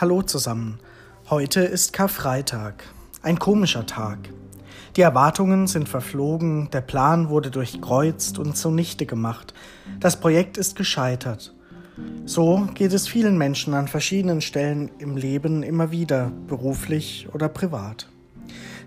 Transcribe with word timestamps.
Hallo 0.00 0.22
zusammen. 0.22 0.80
Heute 1.28 1.60
ist 1.60 1.92
Karfreitag. 1.92 2.82
Ein 3.22 3.38
komischer 3.38 3.86
Tag. 3.86 4.18
Die 4.96 5.02
Erwartungen 5.02 5.66
sind 5.66 5.88
verflogen, 5.88 6.70
der 6.72 6.80
Plan 6.80 7.28
wurde 7.28 7.50
durchkreuzt 7.50 8.38
und 8.38 8.56
zunichte 8.56 9.06
gemacht. 9.06 9.54
Das 10.00 10.18
Projekt 10.18 10.56
ist 10.56 10.76
gescheitert. 10.76 11.54
So 12.24 12.66
geht 12.74 12.92
es 12.94 13.06
vielen 13.06 13.36
Menschen 13.36 13.74
an 13.74 13.86
verschiedenen 13.86 14.40
Stellen 14.40 14.90
im 14.98 15.16
Leben 15.16 15.62
immer 15.62 15.90
wieder, 15.90 16.32
beruflich 16.48 17.28
oder 17.32 17.48
privat. 17.48 18.08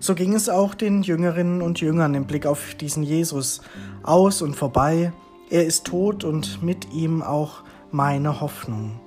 So 0.00 0.14
ging 0.14 0.34
es 0.34 0.48
auch 0.48 0.74
den 0.74 1.02
Jüngerinnen 1.02 1.62
und 1.62 1.80
Jüngern 1.80 2.14
im 2.14 2.26
Blick 2.26 2.46
auf 2.46 2.74
diesen 2.74 3.04
Jesus. 3.04 3.62
Aus 4.02 4.42
und 4.42 4.56
vorbei, 4.56 5.12
er 5.50 5.64
ist 5.64 5.86
tot 5.86 6.24
und 6.24 6.62
mit 6.62 6.92
ihm 6.92 7.22
auch 7.22 7.62
meine 7.90 8.40
Hoffnung. 8.40 9.00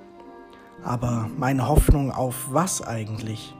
Aber 0.82 1.28
meine 1.36 1.68
Hoffnung 1.68 2.10
auf 2.10 2.46
was 2.50 2.82
eigentlich? 2.82 3.54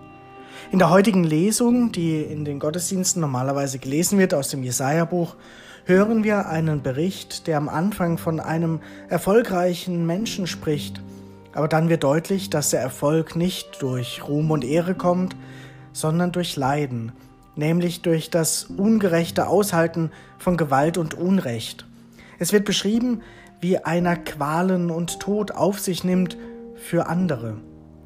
In 0.73 0.79
der 0.79 0.91
heutigen 0.91 1.24
Lesung, 1.24 1.93
die 1.93 2.23
in 2.23 2.45
den 2.45 2.59
Gottesdiensten 2.59 3.20
normalerweise 3.20 3.79
gelesen 3.79 4.19
wird 4.19 4.34
aus 4.34 4.48
dem 4.48 4.62
Jesaja-Buch, 4.62 5.37
hören 5.84 6.24
wir 6.24 6.48
einen 6.48 6.83
Bericht, 6.83 7.46
der 7.46 7.56
am 7.56 7.69
Anfang 7.69 8.19
von 8.19 8.41
einem 8.41 8.80
erfolgreichen 9.09 10.06
Menschen 10.06 10.46
spricht. 10.46 11.01
Aber 11.52 11.69
dann 11.69 11.88
wird 11.88 12.05
deutlich, 12.05 12.51
dass 12.51 12.70
der 12.70 12.80
Erfolg 12.80 13.37
nicht 13.37 13.82
durch 13.82 14.23
Ruhm 14.27 14.51
und 14.51 14.65
Ehre 14.65 14.95
kommt, 14.95 15.34
sondern 15.93 16.32
durch 16.32 16.57
Leiden, 16.57 17.12
nämlich 17.57 18.02
durch 18.02 18.30
das 18.30 18.65
ungerechte 18.65 19.48
Aushalten 19.48 20.10
von 20.38 20.57
Gewalt 20.57 20.96
und 20.96 21.15
Unrecht. 21.15 21.87
Es 22.38 22.52
wird 22.52 22.65
beschrieben, 22.65 23.23
wie 23.60 23.79
einer 23.79 24.16
Qualen 24.16 24.91
und 24.91 25.21
Tod 25.21 25.51
auf 25.51 25.80
sich 25.80 26.05
nimmt 26.05 26.37
für 26.80 27.06
andere, 27.06 27.59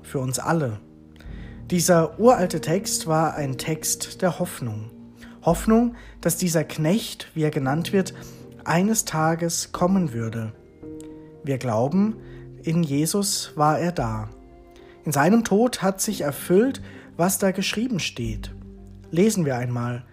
für 0.02 0.18
uns 0.18 0.38
alle. 0.38 0.80
Dieser 1.70 2.18
uralte 2.18 2.60
Text 2.60 3.06
war 3.06 3.34
ein 3.34 3.56
Text 3.56 4.20
der 4.20 4.38
Hoffnung. 4.38 4.90
Hoffnung, 5.42 5.94
dass 6.20 6.36
dieser 6.36 6.64
Knecht, 6.64 7.30
wie 7.34 7.42
er 7.42 7.50
genannt 7.50 7.92
wird, 7.92 8.14
eines 8.64 9.04
Tages 9.04 9.72
kommen 9.72 10.12
würde. 10.12 10.52
Wir 11.42 11.58
glauben, 11.58 12.16
in 12.62 12.82
Jesus 12.82 13.52
war 13.56 13.78
er 13.78 13.92
da. 13.92 14.28
In 15.04 15.12
seinem 15.12 15.44
Tod 15.44 15.82
hat 15.82 16.00
sich 16.00 16.22
erfüllt, 16.22 16.82
was 17.16 17.38
da 17.38 17.50
geschrieben 17.50 18.00
steht. 18.00 18.54
Lesen 19.10 19.44
wir 19.44 19.56
einmal, 19.56 20.04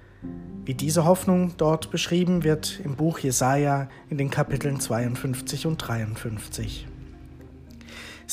wie 0.65 0.73
diese 0.73 1.05
Hoffnung 1.05 1.53
dort 1.57 1.91
beschrieben 1.91 2.43
wird 2.43 2.81
im 2.83 2.95
Buch 2.95 3.19
Jesaja 3.19 3.89
in 4.09 4.17
den 4.17 4.29
Kapiteln 4.29 4.79
52 4.79 5.65
und 5.65 5.77
53. 5.77 6.87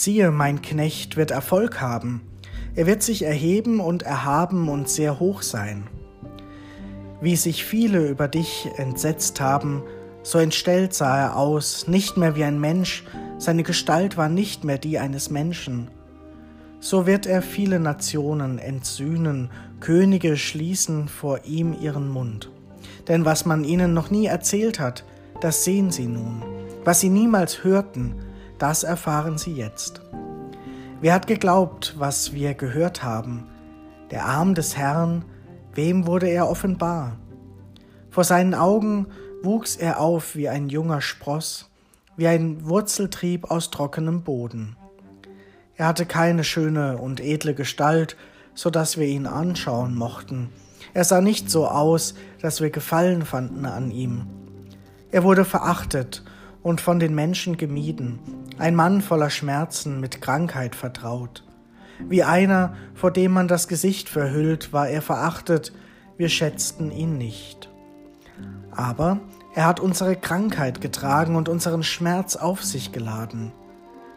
Siehe, 0.01 0.31
mein 0.31 0.63
Knecht 0.63 1.17
wird 1.17 1.33
Erfolg 1.33 1.81
haben. 1.81 2.21
Er 2.77 2.87
wird 2.87 3.03
sich 3.03 3.25
erheben 3.25 3.81
und 3.81 4.05
erhaben 4.05 4.69
und 4.69 4.89
sehr 4.89 5.19
hoch 5.19 5.43
sein. 5.43 5.89
Wie 7.21 7.35
sich 7.35 7.65
viele 7.65 8.07
über 8.07 8.29
dich 8.29 8.69
entsetzt 8.77 9.41
haben, 9.41 9.83
so 10.23 10.39
entstellt 10.39 10.95
sah 10.95 11.19
er 11.19 11.37
aus, 11.37 11.89
nicht 11.89 12.17
mehr 12.17 12.37
wie 12.37 12.45
ein 12.45 12.61
Mensch, 12.61 13.03
seine 13.39 13.65
Gestalt 13.65 14.17
war 14.17 14.29
nicht 14.29 14.63
mehr 14.63 14.79
die 14.79 15.01
eines 15.01 15.31
Menschen. 15.31 15.89
So 16.79 17.09
wird 17.09 17.27
er 17.27 17.43
viele 17.43 17.81
Nationen 17.81 18.61
entsühnen, 18.61 19.51
Könige 19.81 20.37
schließen 20.37 21.09
vor 21.09 21.41
ihm 21.45 21.77
ihren 21.77 22.09
Mund. 22.09 22.53
Denn 23.09 23.25
was 23.25 23.47
man 23.47 23.65
ihnen 23.65 23.95
noch 23.95 24.11
nie 24.11 24.27
erzählt 24.27 24.79
hat, 24.79 25.05
das 25.41 25.65
sehen 25.65 25.91
sie 25.91 26.07
nun. 26.07 26.45
Was 26.85 27.01
sie 27.01 27.11
niemals 27.11 27.65
hörten, 27.65 28.15
das 28.59 28.83
erfahren 28.83 29.39
Sie 29.39 29.53
jetzt. 29.53 30.01
Wer 31.01 31.15
hat 31.15 31.27
geglaubt, 31.27 31.95
was 31.99 32.33
wir 32.33 32.55
gehört 32.55 33.03
haben? 33.03 33.47
Der 34.11 34.25
Arm 34.25 34.55
des 34.55 34.77
Herrn, 34.77 35.25
wem 35.75 36.07
wurde 36.07 36.29
er 36.29 36.49
offenbar? 36.49 37.17
Vor 38.11 38.25
seinen 38.25 38.55
Augen 38.55 39.07
wuchs 39.43 39.77
er 39.77 40.01
auf 40.01 40.35
wie 40.35 40.49
ein 40.49 40.69
junger 40.69 41.01
Spross, 41.01 41.71
wie 42.17 42.27
ein 42.27 42.67
Wurzeltrieb 42.67 43.51
aus 43.51 43.71
trockenem 43.71 44.23
Boden. 44.23 44.77
Er 45.77 45.87
hatte 45.87 46.07
keine 46.07 46.43
schöne 46.43 46.99
und 46.99 47.21
edle 47.21 47.55
Gestalt, 47.55 48.17
so 48.55 48.71
dass 48.71 48.99
wir 48.99 49.07
ihn 49.07 49.27
anschauen 49.27 49.95
mochten. 49.95 50.49
Er 50.95 51.05
sah 51.05 51.21
nicht 51.21 51.49
so 51.49 51.69
aus, 51.69 52.15
dass 52.43 52.61
wir 52.61 52.71
Gefallen 52.71 53.25
fanden 53.25 53.65
an 53.67 53.93
ihm. 53.93 54.27
Er 55.13 55.23
wurde 55.23 55.45
verachtet 55.45 56.25
und 56.63 56.81
von 56.81 56.99
den 56.99 57.15
Menschen 57.15 57.57
gemieden, 57.57 58.19
ein 58.59 58.75
Mann 58.75 59.01
voller 59.01 59.31
Schmerzen, 59.31 60.01
mit 60.01 60.21
Krankheit 60.21 60.75
vertraut. 60.75 61.45
Wie 62.09 62.23
einer, 62.23 62.75
vor 62.95 63.11
dem 63.11 63.33
man 63.33 63.49
das 63.49 63.69
Gesicht 63.69 64.09
verhüllt, 64.09 64.73
war 64.73 64.89
er 64.89 65.03
verachtet, 65.03 65.73
wir 66.17 66.29
schätzten 66.29 66.91
ihn 66.91 67.19
nicht. 67.19 67.71
Aber 68.71 69.21
er 69.55 69.67
hat 69.67 69.81
unsere 69.81 70.17
Krankheit 70.17 70.81
getragen 70.81 71.37
und 71.37 71.49
unseren 71.49 71.83
Schmerz 71.83 72.37
auf 72.37 72.63
sich 72.63 72.93
geladen. 72.93 73.53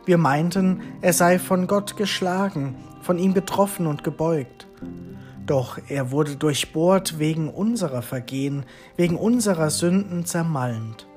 Wir 0.06 0.18
meinten, 0.18 0.82
er 1.02 1.14
sei 1.14 1.40
von 1.40 1.68
Gott 1.68 1.98
geschlagen, 1.98 2.76
von 3.02 3.18
ihm 3.18 3.34
getroffen 3.34 3.88
und 3.88 4.04
gebeugt. 4.04 4.68
Doch 5.46 5.80
er 5.90 6.12
wurde 6.12 6.36
durchbohrt 6.36 7.20
wegen 7.20 7.50
unserer 7.50 8.02
Vergehen, 8.02 8.66
wegen 8.96 9.16
unserer 9.16 9.70
Sünden 9.70 10.26
zermalmt. 10.26 11.08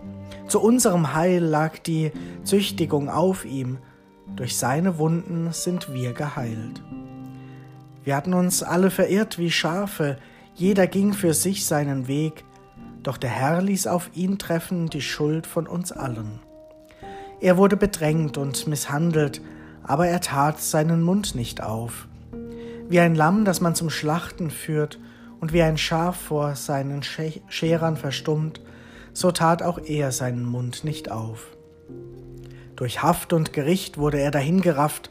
Zu 0.46 0.60
unserem 0.60 1.14
Heil 1.14 1.42
lag 1.42 1.78
die 1.78 2.12
Züchtigung 2.44 3.08
auf 3.08 3.44
ihm, 3.44 3.78
durch 4.36 4.56
seine 4.56 4.98
Wunden 4.98 5.52
sind 5.52 5.92
wir 5.92 6.12
geheilt. 6.12 6.82
Wir 8.04 8.16
hatten 8.16 8.34
uns 8.34 8.62
alle 8.62 8.90
verirrt 8.90 9.38
wie 9.38 9.50
Schafe, 9.50 10.18
jeder 10.54 10.86
ging 10.86 11.12
für 11.12 11.34
sich 11.34 11.66
seinen 11.66 12.08
Weg, 12.08 12.44
doch 13.02 13.16
der 13.16 13.30
Herr 13.30 13.62
ließ 13.62 13.86
auf 13.86 14.10
ihn 14.14 14.38
treffen 14.38 14.88
die 14.88 15.02
Schuld 15.02 15.46
von 15.46 15.66
uns 15.66 15.92
allen. 15.92 16.40
Er 17.40 17.56
wurde 17.56 17.76
bedrängt 17.76 18.38
und 18.38 18.66
misshandelt, 18.66 19.40
aber 19.82 20.06
er 20.06 20.20
tat 20.20 20.60
seinen 20.60 21.02
Mund 21.02 21.34
nicht 21.34 21.62
auf. 21.62 22.06
Wie 22.88 23.00
ein 23.00 23.14
Lamm, 23.14 23.44
das 23.44 23.60
man 23.60 23.74
zum 23.74 23.90
Schlachten 23.90 24.50
führt, 24.50 24.98
und 25.40 25.52
wie 25.52 25.62
ein 25.62 25.76
Schaf 25.76 26.16
vor 26.16 26.54
seinen 26.54 27.02
Scherern 27.02 27.96
verstummt, 27.96 28.60
so 29.14 29.30
tat 29.30 29.62
auch 29.62 29.78
er 29.78 30.12
seinen 30.12 30.44
Mund 30.44 30.84
nicht 30.84 31.10
auf. 31.10 31.46
Durch 32.76 33.02
Haft 33.02 33.32
und 33.32 33.52
Gericht 33.52 33.96
wurde 33.96 34.20
er 34.20 34.30
dahingerafft, 34.30 35.08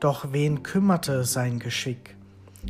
doch 0.00 0.32
wen 0.32 0.62
kümmerte 0.62 1.22
sein 1.24 1.60
Geschick? 1.60 2.16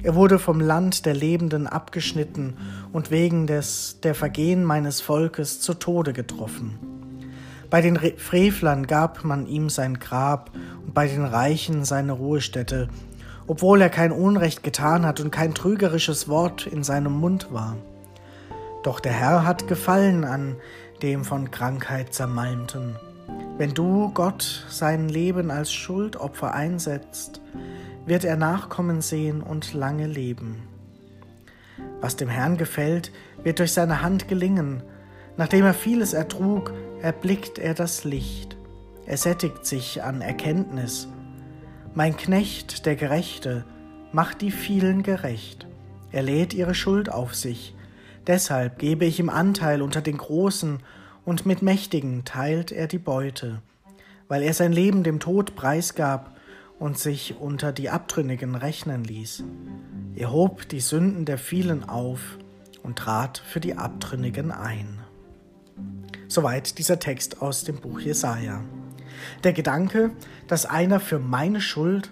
Er 0.02 0.14
wurde 0.14 0.38
vom 0.38 0.60
Land 0.60 1.06
der 1.06 1.14
Lebenden 1.14 1.66
abgeschnitten 1.66 2.56
und 2.92 3.10
wegen 3.10 3.46
des 3.46 4.00
der 4.02 4.14
Vergehen 4.14 4.64
meines 4.64 5.00
Volkes 5.00 5.60
zu 5.60 5.74
Tode 5.74 6.12
getroffen. 6.12 6.78
Bei 7.70 7.80
den 7.80 7.96
Frevlern 7.96 8.86
gab 8.86 9.24
man 9.24 9.46
ihm 9.46 9.70
sein 9.70 9.98
Grab 9.98 10.50
und 10.84 10.92
bei 10.92 11.06
den 11.06 11.24
Reichen 11.24 11.84
seine 11.84 12.12
Ruhestätte, 12.12 12.88
obwohl 13.46 13.80
er 13.80 13.90
kein 13.90 14.12
Unrecht 14.12 14.62
getan 14.62 15.06
hat 15.06 15.20
und 15.20 15.30
kein 15.30 15.54
trügerisches 15.54 16.28
Wort 16.28 16.66
in 16.66 16.82
seinem 16.82 17.12
Mund 17.12 17.48
war. 17.52 17.76
Doch 18.82 18.98
der 19.00 19.12
Herr 19.12 19.46
hat 19.46 19.68
Gefallen 19.68 20.24
an 20.24 20.56
dem 21.02 21.24
von 21.24 21.50
Krankheit 21.50 22.14
zermalmten. 22.14 22.96
Wenn 23.58 23.74
du 23.74 24.10
Gott 24.12 24.66
sein 24.68 25.08
Leben 25.08 25.50
als 25.50 25.72
Schuldopfer 25.72 26.52
einsetzt, 26.52 27.40
wird 28.06 28.24
er 28.24 28.36
Nachkommen 28.36 29.00
sehen 29.00 29.42
und 29.42 29.74
lange 29.74 30.06
leben. 30.06 30.62
Was 32.00 32.16
dem 32.16 32.28
Herrn 32.28 32.56
gefällt, 32.56 33.12
wird 33.44 33.60
durch 33.60 33.72
seine 33.72 34.02
Hand 34.02 34.26
gelingen. 34.26 34.82
Nachdem 35.36 35.64
er 35.64 35.74
vieles 35.74 36.12
ertrug, 36.12 36.72
erblickt 37.00 37.58
er 37.58 37.74
das 37.74 38.04
Licht. 38.04 38.56
Er 39.06 39.16
sättigt 39.16 39.66
sich 39.66 40.02
an 40.02 40.20
Erkenntnis. 40.20 41.08
Mein 41.94 42.16
Knecht, 42.16 42.86
der 42.86 42.96
Gerechte, 42.96 43.64
macht 44.12 44.40
die 44.40 44.50
vielen 44.50 45.02
gerecht. 45.02 45.66
Er 46.10 46.22
lädt 46.22 46.54
ihre 46.54 46.74
Schuld 46.74 47.10
auf 47.10 47.34
sich. 47.34 47.74
Deshalb 48.26 48.78
gebe 48.78 49.04
ich 49.04 49.18
ihm 49.18 49.28
Anteil 49.28 49.82
unter 49.82 50.00
den 50.00 50.18
Großen, 50.18 50.80
und 51.24 51.46
mit 51.46 51.62
Mächtigen 51.62 52.24
teilt 52.24 52.72
er 52.72 52.88
die 52.88 52.98
Beute, 52.98 53.62
weil 54.28 54.42
er 54.42 54.54
sein 54.54 54.72
Leben 54.72 55.04
dem 55.04 55.20
Tod 55.20 55.54
preisgab 55.54 56.36
und 56.78 56.98
sich 56.98 57.36
unter 57.38 57.72
die 57.72 57.90
Abtrünnigen 57.90 58.56
rechnen 58.56 59.04
ließ. 59.04 59.44
Er 60.16 60.32
hob 60.32 60.68
die 60.68 60.80
Sünden 60.80 61.24
der 61.24 61.38
vielen 61.38 61.88
auf 61.88 62.38
und 62.82 62.98
trat 62.98 63.38
für 63.38 63.60
die 63.60 63.76
Abtrünnigen 63.76 64.50
ein. 64.50 64.98
Soweit 66.26 66.78
dieser 66.78 66.98
Text 66.98 67.40
aus 67.40 67.64
dem 67.64 67.76
Buch 67.76 68.00
Jesaja. 68.00 68.64
Der 69.44 69.52
Gedanke, 69.52 70.10
dass 70.48 70.66
einer 70.66 70.98
für 70.98 71.18
meine 71.18 71.60
Schuld, 71.60 72.10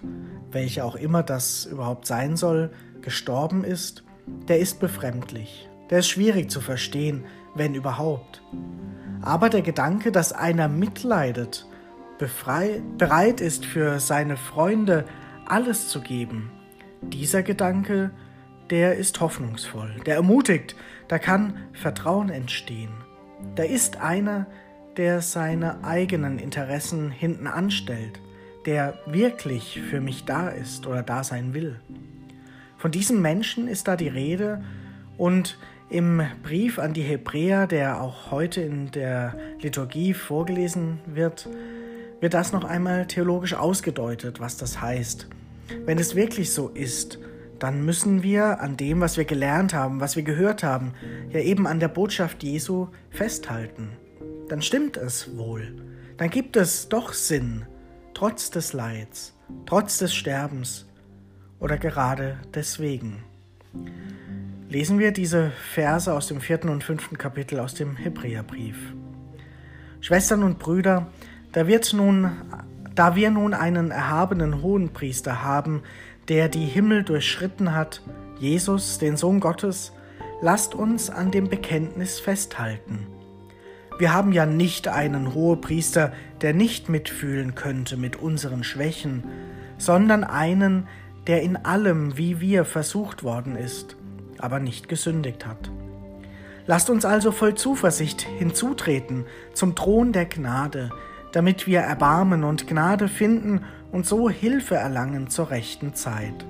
welche 0.51 0.85
auch 0.85 0.95
immer 0.95 1.23
das 1.23 1.65
überhaupt 1.65 2.07
sein 2.07 2.37
soll, 2.37 2.71
gestorben 3.01 3.63
ist, 3.63 4.03
der 4.47 4.59
ist 4.59 4.79
befremdlich. 4.79 5.67
Der 5.91 5.99
ist 5.99 6.09
schwierig 6.09 6.49
zu 6.49 6.61
verstehen, 6.61 7.25
wenn 7.53 7.75
überhaupt. 7.75 8.41
Aber 9.21 9.49
der 9.49 9.61
Gedanke, 9.61 10.11
dass 10.11 10.33
einer 10.33 10.67
mitleidet, 10.67 11.67
bereit 12.17 13.41
ist 13.41 13.65
für 13.65 13.99
seine 13.99 14.37
Freunde 14.37 15.05
alles 15.45 15.89
zu 15.89 16.01
geben. 16.01 16.49
Dieser 17.01 17.43
Gedanke, 17.43 18.11
der 18.69 18.95
ist 18.95 19.19
hoffnungsvoll, 19.19 19.95
der 20.05 20.15
ermutigt, 20.15 20.75
da 21.07 21.19
kann 21.19 21.57
Vertrauen 21.73 22.29
entstehen. 22.29 22.93
Da 23.55 23.63
ist 23.63 23.97
einer, 23.97 24.47
der 24.97 25.21
seine 25.21 25.83
eigenen 25.83 26.39
Interessen 26.39 27.11
hinten 27.11 27.47
anstellt, 27.47 28.19
der 28.65 28.97
wirklich 29.07 29.81
für 29.89 29.99
mich 29.99 30.25
da 30.25 30.49
ist 30.49 30.87
oder 30.87 31.03
da 31.03 31.23
sein 31.23 31.53
will. 31.53 31.79
Von 32.77 32.91
diesem 32.91 33.21
Menschen 33.21 33.67
ist 33.67 33.87
da 33.87 33.95
die 33.95 34.07
Rede 34.07 34.63
und 35.17 35.57
im 35.91 36.23
Brief 36.41 36.79
an 36.79 36.93
die 36.93 37.01
Hebräer, 37.01 37.67
der 37.67 38.01
auch 38.01 38.31
heute 38.31 38.61
in 38.61 38.91
der 38.91 39.35
Liturgie 39.59 40.13
vorgelesen 40.13 40.99
wird, 41.05 41.49
wird 42.21 42.33
das 42.33 42.53
noch 42.53 42.63
einmal 42.63 43.07
theologisch 43.07 43.53
ausgedeutet, 43.53 44.39
was 44.39 44.55
das 44.55 44.81
heißt. 44.81 45.27
Wenn 45.85 45.99
es 45.99 46.15
wirklich 46.15 46.53
so 46.53 46.69
ist, 46.69 47.19
dann 47.59 47.83
müssen 47.83 48.23
wir 48.23 48.61
an 48.61 48.77
dem, 48.77 49.01
was 49.01 49.17
wir 49.17 49.25
gelernt 49.25 49.73
haben, 49.73 49.99
was 49.99 50.15
wir 50.15 50.23
gehört 50.23 50.63
haben, 50.63 50.93
ja 51.29 51.41
eben 51.41 51.67
an 51.67 51.79
der 51.79 51.89
Botschaft 51.89 52.41
Jesu 52.41 52.87
festhalten. 53.09 53.89
Dann 54.47 54.61
stimmt 54.61 54.97
es 54.97 55.37
wohl. 55.37 55.75
Dann 56.17 56.29
gibt 56.29 56.55
es 56.55 56.87
doch 56.87 57.13
Sinn, 57.13 57.65
trotz 58.13 58.49
des 58.49 58.73
Leids, 58.73 59.35
trotz 59.65 59.97
des 59.97 60.13
Sterbens 60.13 60.87
oder 61.59 61.77
gerade 61.77 62.39
deswegen. 62.53 63.23
Lesen 64.71 64.99
wir 64.99 65.11
diese 65.11 65.51
Verse 65.73 66.13
aus 66.13 66.27
dem 66.27 66.39
vierten 66.39 66.69
und 66.69 66.81
fünften 66.81 67.17
Kapitel 67.17 67.59
aus 67.59 67.73
dem 67.73 67.97
Hebräerbrief. 67.97 68.77
Schwestern 69.99 70.43
und 70.43 70.59
Brüder, 70.59 71.07
da 71.51 71.67
wird 71.67 71.91
nun, 71.91 72.31
da 72.95 73.17
wir 73.17 73.31
nun 73.31 73.53
einen 73.53 73.91
erhabenen 73.91 74.61
Hohenpriester 74.61 75.43
haben, 75.43 75.83
der 76.29 76.47
die 76.47 76.63
Himmel 76.63 77.03
durchschritten 77.03 77.75
hat, 77.75 78.01
Jesus, 78.39 78.97
den 78.97 79.17
Sohn 79.17 79.41
Gottes, 79.41 79.91
lasst 80.41 80.73
uns 80.73 81.09
an 81.09 81.31
dem 81.31 81.49
Bekenntnis 81.49 82.21
festhalten. 82.21 83.07
Wir 83.99 84.13
haben 84.13 84.31
ja 84.31 84.45
nicht 84.45 84.87
einen 84.87 85.33
Hohepriester, 85.33 86.13
der 86.39 86.53
nicht 86.53 86.87
mitfühlen 86.87 87.55
könnte 87.55 87.97
mit 87.97 88.15
unseren 88.15 88.63
Schwächen, 88.63 89.25
sondern 89.77 90.23
einen, 90.23 90.87
der 91.27 91.41
in 91.41 91.57
allem 91.57 92.17
wie 92.17 92.39
wir 92.39 92.63
versucht 92.63 93.23
worden 93.23 93.57
ist, 93.57 93.97
aber 94.41 94.59
nicht 94.59 94.89
gesündigt 94.89 95.45
hat. 95.45 95.71
Lasst 96.67 96.89
uns 96.89 97.05
also 97.05 97.31
voll 97.31 97.55
Zuversicht 97.55 98.21
hinzutreten 98.21 99.25
zum 99.53 99.75
Thron 99.75 100.11
der 100.11 100.25
Gnade, 100.25 100.91
damit 101.31 101.67
wir 101.67 101.79
Erbarmen 101.79 102.43
und 102.43 102.67
Gnade 102.67 103.07
finden 103.07 103.63
und 103.91 104.05
so 104.05 104.29
Hilfe 104.29 104.75
erlangen 104.75 105.29
zur 105.29 105.49
rechten 105.49 105.93
Zeit. 105.95 106.45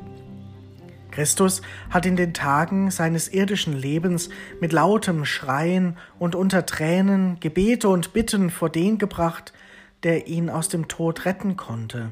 Christus 1.12 1.62
hat 1.90 2.06
in 2.06 2.16
den 2.16 2.34
Tagen 2.34 2.90
seines 2.90 3.28
irdischen 3.28 3.74
Lebens 3.74 4.30
mit 4.60 4.72
lautem 4.72 5.26
Schreien 5.26 5.98
und 6.20 6.36
unter 6.36 6.66
Tränen 6.66 7.40
Gebete 7.40 7.90
und 7.90 8.14
Bitten 8.14 8.50
vor 8.50 8.70
den 8.70 8.98
gebracht, 8.98 9.54
der 10.04 10.28
ihn 10.28 10.50
aus 10.50 10.70
dem 10.70 10.88
Tod 10.88 11.26
retten 11.26 11.58
konnte. 11.58 12.12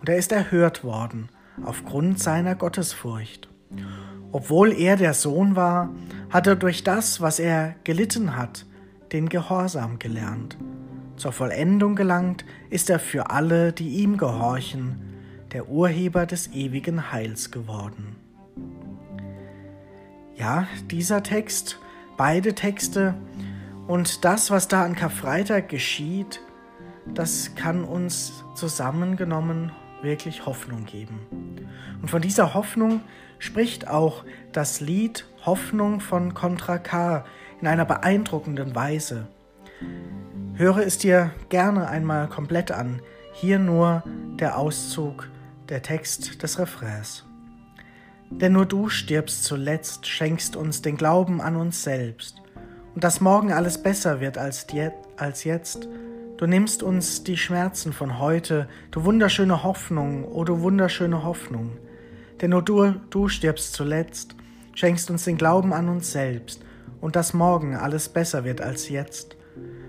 Und 0.00 0.08
er 0.08 0.16
ist 0.16 0.32
erhört 0.32 0.82
worden 0.82 1.28
aufgrund 1.64 2.20
seiner 2.20 2.54
Gottesfurcht. 2.54 3.48
Obwohl 4.32 4.72
er 4.72 4.96
der 4.96 5.14
Sohn 5.14 5.56
war, 5.56 5.90
hat 6.30 6.46
er 6.46 6.56
durch 6.56 6.84
das, 6.84 7.20
was 7.20 7.38
er 7.38 7.74
gelitten 7.84 8.36
hat, 8.36 8.64
den 9.12 9.28
Gehorsam 9.28 9.98
gelernt 9.98 10.56
zur 11.20 11.32
Vollendung 11.32 11.96
gelangt 11.96 12.46
ist 12.70 12.88
er 12.88 12.98
für 12.98 13.30
alle, 13.30 13.72
die 13.74 13.90
ihm 14.02 14.16
gehorchen, 14.16 14.96
der 15.52 15.68
Urheber 15.68 16.24
des 16.24 16.50
ewigen 16.52 17.12
Heils 17.12 17.50
geworden. 17.50 18.16
Ja, 20.34 20.66
dieser 20.90 21.22
Text, 21.22 21.78
beide 22.16 22.54
Texte 22.54 23.14
und 23.86 24.24
das, 24.24 24.50
was 24.50 24.68
da 24.68 24.82
an 24.82 24.94
Karfreitag 24.94 25.68
geschieht, 25.68 26.40
das 27.12 27.54
kann 27.54 27.84
uns 27.84 28.42
zusammengenommen 28.54 29.72
wirklich 30.00 30.46
Hoffnung 30.46 30.86
geben. 30.86 31.20
Und 32.00 32.08
von 32.08 32.22
dieser 32.22 32.54
Hoffnung 32.54 33.02
spricht 33.40 33.88
auch 33.88 34.24
das 34.52 34.80
Lied 34.80 35.26
Hoffnung 35.44 35.98
von 35.98 36.34
Contra 36.34 36.78
K 36.78 37.24
in 37.60 37.66
einer 37.66 37.84
beeindruckenden 37.84 38.74
Weise. 38.76 39.26
Höre 40.54 40.78
es 40.78 40.98
dir 40.98 41.32
gerne 41.48 41.88
einmal 41.88 42.28
komplett 42.28 42.70
an. 42.70 43.00
Hier 43.32 43.58
nur 43.58 44.04
der 44.38 44.58
Auszug, 44.58 45.28
der 45.68 45.82
Text 45.82 46.42
des 46.42 46.58
Refrains. 46.58 47.24
Denn 48.30 48.52
nur 48.52 48.66
du 48.66 48.88
stirbst 48.88 49.44
zuletzt, 49.44 50.06
schenkst 50.06 50.54
uns 50.54 50.82
den 50.82 50.96
Glauben 50.96 51.40
an 51.40 51.56
uns 51.56 51.82
selbst. 51.82 52.42
Und 52.94 53.02
dass 53.02 53.20
morgen 53.20 53.52
alles 53.52 53.82
besser 53.82 54.20
wird 54.20 54.36
als, 54.38 54.66
als 55.16 55.44
jetzt. 55.44 55.88
Du 56.36 56.46
nimmst 56.46 56.82
uns 56.82 57.24
die 57.24 57.36
Schmerzen 57.36 57.92
von 57.92 58.18
heute, 58.18 58.68
du 58.90 59.04
wunderschöne 59.04 59.62
Hoffnung, 59.62 60.24
o 60.24 60.40
oh 60.40 60.44
du 60.44 60.60
wunderschöne 60.60 61.22
Hoffnung. 61.24 61.72
Denn 62.40 62.50
nur 62.50 62.62
du, 62.62 62.92
du 63.10 63.28
stirbst 63.28 63.74
zuletzt, 63.74 64.34
schenkst 64.74 65.10
uns 65.10 65.24
den 65.24 65.36
Glauben 65.36 65.72
an 65.72 65.88
uns 65.88 66.12
selbst. 66.12 66.64
Und 67.00 67.16
dass 67.16 67.34
morgen 67.34 67.76
alles 67.76 68.08
besser 68.08 68.44
wird 68.44 68.60
als 68.60 68.88
jetzt. 68.88 69.36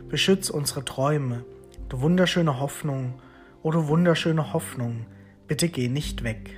Beschütz 0.07 0.50
unsere 0.50 0.83
Träume, 0.83 1.45
du 1.89 2.01
wunderschöne 2.01 2.59
Hoffnung, 2.59 3.15
o 3.63 3.69
oh, 3.69 3.71
du 3.71 3.88
wunderschöne 3.88 4.53
Hoffnung, 4.53 5.06
bitte 5.48 5.69
geh 5.69 5.88
nicht 5.88 6.24
weg. 6.24 6.56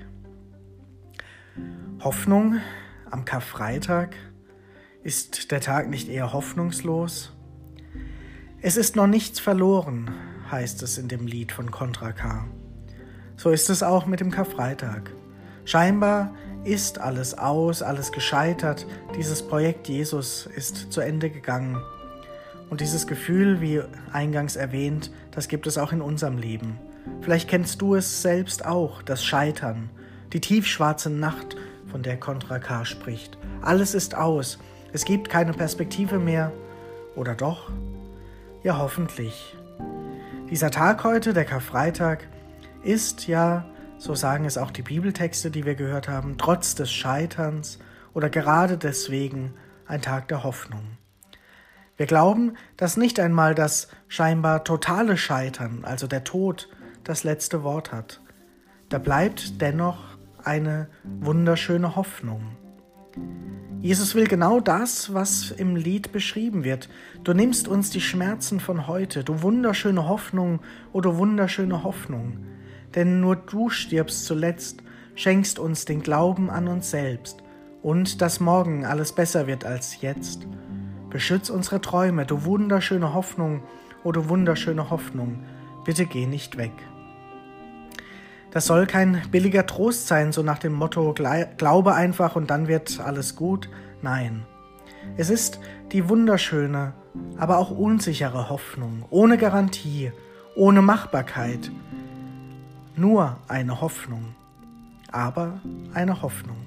Hoffnung 2.03 2.57
am 3.09 3.25
Karfreitag? 3.25 4.15
Ist 5.03 5.51
der 5.51 5.61
Tag 5.61 5.89
nicht 5.89 6.07
eher 6.07 6.33
hoffnungslos? 6.33 7.33
Es 8.61 8.77
ist 8.77 8.95
noch 8.95 9.07
nichts 9.07 9.39
verloren, 9.39 10.09
heißt 10.49 10.81
es 10.83 10.97
in 10.97 11.07
dem 11.07 11.27
Lied 11.27 11.51
von 11.51 11.71
Contra 11.71 12.11
K. 12.11 12.45
So 13.35 13.49
ist 13.49 13.69
es 13.69 13.83
auch 13.83 14.05
mit 14.05 14.19
dem 14.19 14.31
Karfreitag. 14.31 15.11
Scheinbar 15.65 16.33
ist 16.63 16.99
alles 16.99 17.37
aus, 17.37 17.81
alles 17.81 18.11
gescheitert, 18.11 18.85
dieses 19.15 19.41
Projekt 19.41 19.87
Jesus 19.87 20.45
ist 20.55 20.91
zu 20.91 21.01
Ende 21.01 21.29
gegangen. 21.29 21.81
Und 22.69 22.81
dieses 22.81 23.07
Gefühl, 23.07 23.61
wie 23.61 23.81
eingangs 24.11 24.55
erwähnt, 24.55 25.11
das 25.31 25.47
gibt 25.47 25.67
es 25.67 25.77
auch 25.77 25.91
in 25.91 26.01
unserem 26.01 26.37
Leben. 26.37 26.79
Vielleicht 27.21 27.49
kennst 27.49 27.81
du 27.81 27.95
es 27.95 28.21
selbst 28.21 28.65
auch, 28.65 29.01
das 29.01 29.23
Scheitern, 29.23 29.89
die 30.31 30.41
tiefschwarze 30.41 31.09
Nacht, 31.09 31.55
von 31.91 32.01
der 32.01 32.17
Contra 32.17 32.57
K 32.57 32.85
spricht. 32.85 33.37
Alles 33.61 33.93
ist 33.93 34.15
aus, 34.15 34.57
es 34.93 35.05
gibt 35.05 35.29
keine 35.29 35.53
Perspektive 35.53 36.17
mehr. 36.17 36.51
Oder 37.15 37.35
doch? 37.35 37.69
Ja, 38.63 38.79
hoffentlich. 38.79 39.55
Dieser 40.49 40.71
Tag 40.71 41.03
heute, 41.03 41.33
der 41.33 41.45
Karfreitag, 41.45 42.27
ist 42.83 43.27
ja, 43.27 43.65
so 44.03 44.15
sagen 44.15 44.43
es 44.43 44.57
auch 44.57 44.71
die 44.71 44.81
Bibeltexte, 44.81 45.49
die 45.49 45.65
wir 45.65 45.75
gehört 45.75 46.09
haben, 46.09 46.37
trotz 46.37 46.75
des 46.75 46.91
Scheiterns 46.91 47.79
oder 48.13 48.29
gerade 48.29 48.77
deswegen 48.77 49.53
ein 49.87 50.01
Tag 50.01 50.27
der 50.27 50.43
Hoffnung. 50.43 50.97
Wir 51.95 52.05
glauben, 52.05 52.57
dass 52.75 52.97
nicht 52.97 53.17
einmal 53.21 53.55
das 53.55 53.87
scheinbar 54.09 54.65
totale 54.65 55.15
Scheitern, 55.15 55.85
also 55.85 56.05
der 56.07 56.25
Tod, 56.25 56.67
das 57.05 57.23
letzte 57.23 57.63
Wort 57.63 57.93
hat. 57.93 58.19
Da 58.89 58.97
bleibt 58.97 59.61
dennoch 59.61 60.03
eine 60.43 60.89
wunderschöne 61.21 61.95
Hoffnung. 61.95 62.57
Jesus 63.79 64.15
will 64.15 64.27
genau 64.27 64.59
das, 64.59 65.13
was 65.13 65.51
im 65.51 65.77
Lied 65.77 66.11
beschrieben 66.11 66.65
wird. 66.65 66.89
Du 67.23 67.33
nimmst 67.33 67.69
uns 67.69 67.89
die 67.89 68.01
Schmerzen 68.01 68.59
von 68.59 68.87
heute, 68.87 69.23
du 69.23 69.41
wunderschöne 69.41 70.09
Hoffnung, 70.09 70.59
o 70.91 70.97
oh, 70.97 71.01
du 71.01 71.15
wunderschöne 71.15 71.83
Hoffnung. 71.83 72.45
Denn 72.95 73.19
nur 73.21 73.35
du 73.35 73.69
stirbst 73.69 74.25
zuletzt, 74.25 74.83
schenkst 75.15 75.59
uns 75.59 75.85
den 75.85 76.01
Glauben 76.01 76.49
an 76.49 76.67
uns 76.67 76.91
selbst 76.91 77.43
und 77.81 78.21
dass 78.21 78.39
morgen 78.39 78.85
alles 78.85 79.11
besser 79.11 79.47
wird 79.47 79.65
als 79.65 80.01
jetzt. 80.01 80.47
Beschütz 81.09 81.49
unsere 81.49 81.81
Träume, 81.81 82.25
du 82.25 82.45
wunderschöne 82.45 83.13
Hoffnung, 83.13 83.61
o 84.03 84.09
oh, 84.09 84.11
du 84.11 84.29
wunderschöne 84.29 84.89
Hoffnung, 84.89 85.43
bitte 85.85 86.05
geh 86.05 86.25
nicht 86.25 86.57
weg. 86.57 86.71
Das 88.51 88.67
soll 88.67 88.85
kein 88.85 89.21
billiger 89.31 89.65
Trost 89.65 90.07
sein, 90.07 90.31
so 90.31 90.43
nach 90.43 90.59
dem 90.59 90.73
Motto, 90.73 91.13
glaube 91.13 91.93
einfach 91.93 92.35
und 92.35 92.49
dann 92.49 92.67
wird 92.67 92.99
alles 92.99 93.35
gut. 93.35 93.69
Nein, 94.01 94.45
es 95.17 95.29
ist 95.29 95.59
die 95.91 96.07
wunderschöne, 96.09 96.93
aber 97.37 97.57
auch 97.57 97.71
unsichere 97.71 98.49
Hoffnung, 98.49 99.05
ohne 99.09 99.37
Garantie, 99.37 100.11
ohne 100.55 100.81
Machbarkeit. 100.81 101.71
Nur 102.95 103.37
eine 103.47 103.81
Hoffnung, 103.81 104.35
aber 105.11 105.59
eine 105.93 106.21
Hoffnung. 106.21 106.57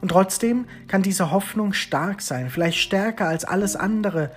Und 0.00 0.08
trotzdem 0.08 0.66
kann 0.86 1.02
diese 1.02 1.32
Hoffnung 1.32 1.72
stark 1.72 2.22
sein, 2.22 2.50
vielleicht 2.50 2.78
stärker 2.78 3.26
als 3.26 3.44
alles 3.44 3.74
andere 3.74 4.30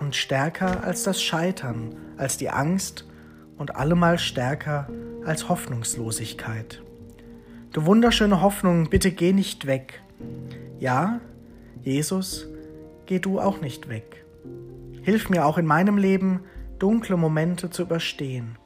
und 0.00 0.16
stärker 0.16 0.82
als 0.82 1.02
das 1.02 1.22
Scheitern, 1.22 1.94
als 2.16 2.38
die 2.38 2.50
Angst 2.50 3.04
und 3.58 3.76
allemal 3.76 4.18
stärker 4.18 4.88
als 5.26 5.48
Hoffnungslosigkeit. 5.48 6.82
Du 7.72 7.84
wunderschöne 7.84 8.40
Hoffnung, 8.40 8.88
bitte 8.88 9.10
geh 9.10 9.34
nicht 9.34 9.66
weg. 9.66 10.00
Ja, 10.78 11.20
Jesus, 11.82 12.46
geh 13.04 13.18
du 13.18 13.38
auch 13.40 13.60
nicht 13.60 13.90
weg. 13.90 14.24
Hilf 15.02 15.28
mir 15.28 15.44
auch 15.44 15.58
in 15.58 15.66
meinem 15.66 15.98
Leben, 15.98 16.40
dunkle 16.78 17.16
Momente 17.16 17.68
zu 17.68 17.82
überstehen. 17.82 18.56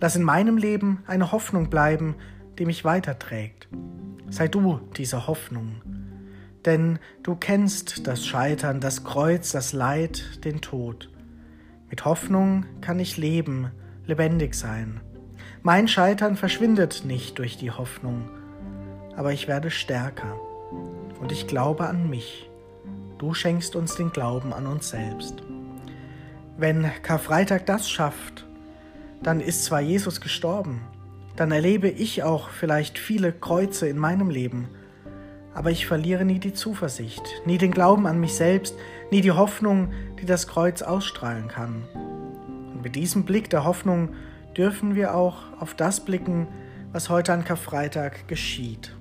Lass 0.00 0.16
in 0.16 0.22
meinem 0.22 0.56
Leben 0.56 1.02
eine 1.06 1.32
Hoffnung 1.32 1.70
bleiben, 1.70 2.16
die 2.58 2.66
mich 2.66 2.84
weiterträgt. 2.84 3.68
Sei 4.30 4.48
du 4.48 4.80
diese 4.96 5.26
Hoffnung. 5.26 5.82
Denn 6.64 6.98
du 7.22 7.34
kennst 7.34 8.06
das 8.06 8.26
Scheitern, 8.26 8.80
das 8.80 9.04
Kreuz, 9.04 9.52
das 9.52 9.72
Leid, 9.72 10.44
den 10.44 10.60
Tod. 10.60 11.10
Mit 11.88 12.04
Hoffnung 12.04 12.66
kann 12.80 12.98
ich 12.98 13.16
leben, 13.16 13.70
lebendig 14.06 14.54
sein. 14.54 15.00
Mein 15.62 15.88
Scheitern 15.88 16.36
verschwindet 16.36 17.04
nicht 17.04 17.38
durch 17.38 17.56
die 17.56 17.70
Hoffnung 17.70 18.28
aber 19.18 19.32
ich 19.32 19.48
werde 19.48 19.68
stärker. 19.68 20.38
Und 21.20 21.32
ich 21.32 21.48
glaube 21.48 21.88
an 21.88 22.08
mich. 22.08 22.48
Du 23.18 23.34
schenkst 23.34 23.74
uns 23.74 23.96
den 23.96 24.12
Glauben 24.12 24.52
an 24.52 24.68
uns 24.68 24.90
selbst. 24.90 25.42
Wenn 26.56 26.88
Karfreitag 27.02 27.66
das 27.66 27.90
schafft, 27.90 28.46
dann 29.22 29.40
ist 29.40 29.64
zwar 29.64 29.80
Jesus 29.80 30.20
gestorben, 30.20 30.82
dann 31.36 31.52
erlebe 31.52 31.88
ich 31.88 32.22
auch 32.22 32.50
vielleicht 32.50 32.98
viele 32.98 33.32
Kreuze 33.32 33.88
in 33.88 33.98
meinem 33.98 34.30
Leben, 34.30 34.68
aber 35.54 35.70
ich 35.70 35.86
verliere 35.86 36.24
nie 36.24 36.38
die 36.38 36.52
Zuversicht, 36.52 37.22
nie 37.44 37.58
den 37.58 37.72
Glauben 37.72 38.06
an 38.06 38.20
mich 38.20 38.34
selbst, 38.34 38.74
nie 39.10 39.20
die 39.20 39.32
Hoffnung, 39.32 39.92
die 40.20 40.26
das 40.26 40.46
Kreuz 40.46 40.82
ausstrahlen 40.82 41.48
kann. 41.48 41.82
Und 42.72 42.82
mit 42.82 42.94
diesem 42.94 43.24
Blick 43.24 43.50
der 43.50 43.64
Hoffnung 43.64 44.10
dürfen 44.56 44.94
wir 44.94 45.14
auch 45.14 45.38
auf 45.58 45.74
das 45.74 46.04
blicken, 46.04 46.48
was 46.92 47.08
heute 47.08 47.32
an 47.32 47.44
Karfreitag 47.44 48.28
geschieht. 48.28 48.94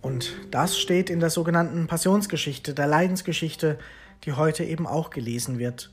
Und 0.00 0.36
das 0.50 0.78
steht 0.78 1.10
in 1.10 1.20
der 1.20 1.30
sogenannten 1.30 1.86
Passionsgeschichte, 1.86 2.74
der 2.74 2.86
Leidensgeschichte, 2.86 3.78
die 4.24 4.32
heute 4.32 4.64
eben 4.64 4.86
auch 4.86 5.10
gelesen 5.10 5.58
wird. 5.58 5.90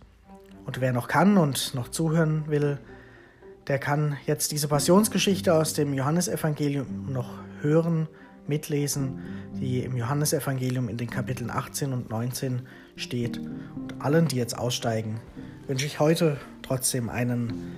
Und 0.65 0.81
wer 0.81 0.93
noch 0.93 1.07
kann 1.07 1.37
und 1.37 1.73
noch 1.75 1.89
zuhören 1.89 2.45
will, 2.47 2.79
der 3.67 3.79
kann 3.79 4.17
jetzt 4.25 4.51
diese 4.51 4.67
Passionsgeschichte 4.67 5.53
aus 5.53 5.73
dem 5.73 5.93
Johannesevangelium 5.93 7.11
noch 7.11 7.29
hören, 7.61 8.07
mitlesen, 8.47 9.19
die 9.53 9.79
im 9.79 9.97
Johannesevangelium 9.97 10.89
in 10.89 10.97
den 10.97 11.09
Kapiteln 11.09 11.49
18 11.49 11.93
und 11.93 12.09
19 12.09 12.61
steht. 12.95 13.39
Und 13.39 13.95
allen, 13.99 14.27
die 14.27 14.35
jetzt 14.35 14.57
aussteigen, 14.57 15.19
wünsche 15.67 15.85
ich 15.85 15.99
heute 15.99 16.37
trotzdem 16.61 17.09
einen 17.09 17.73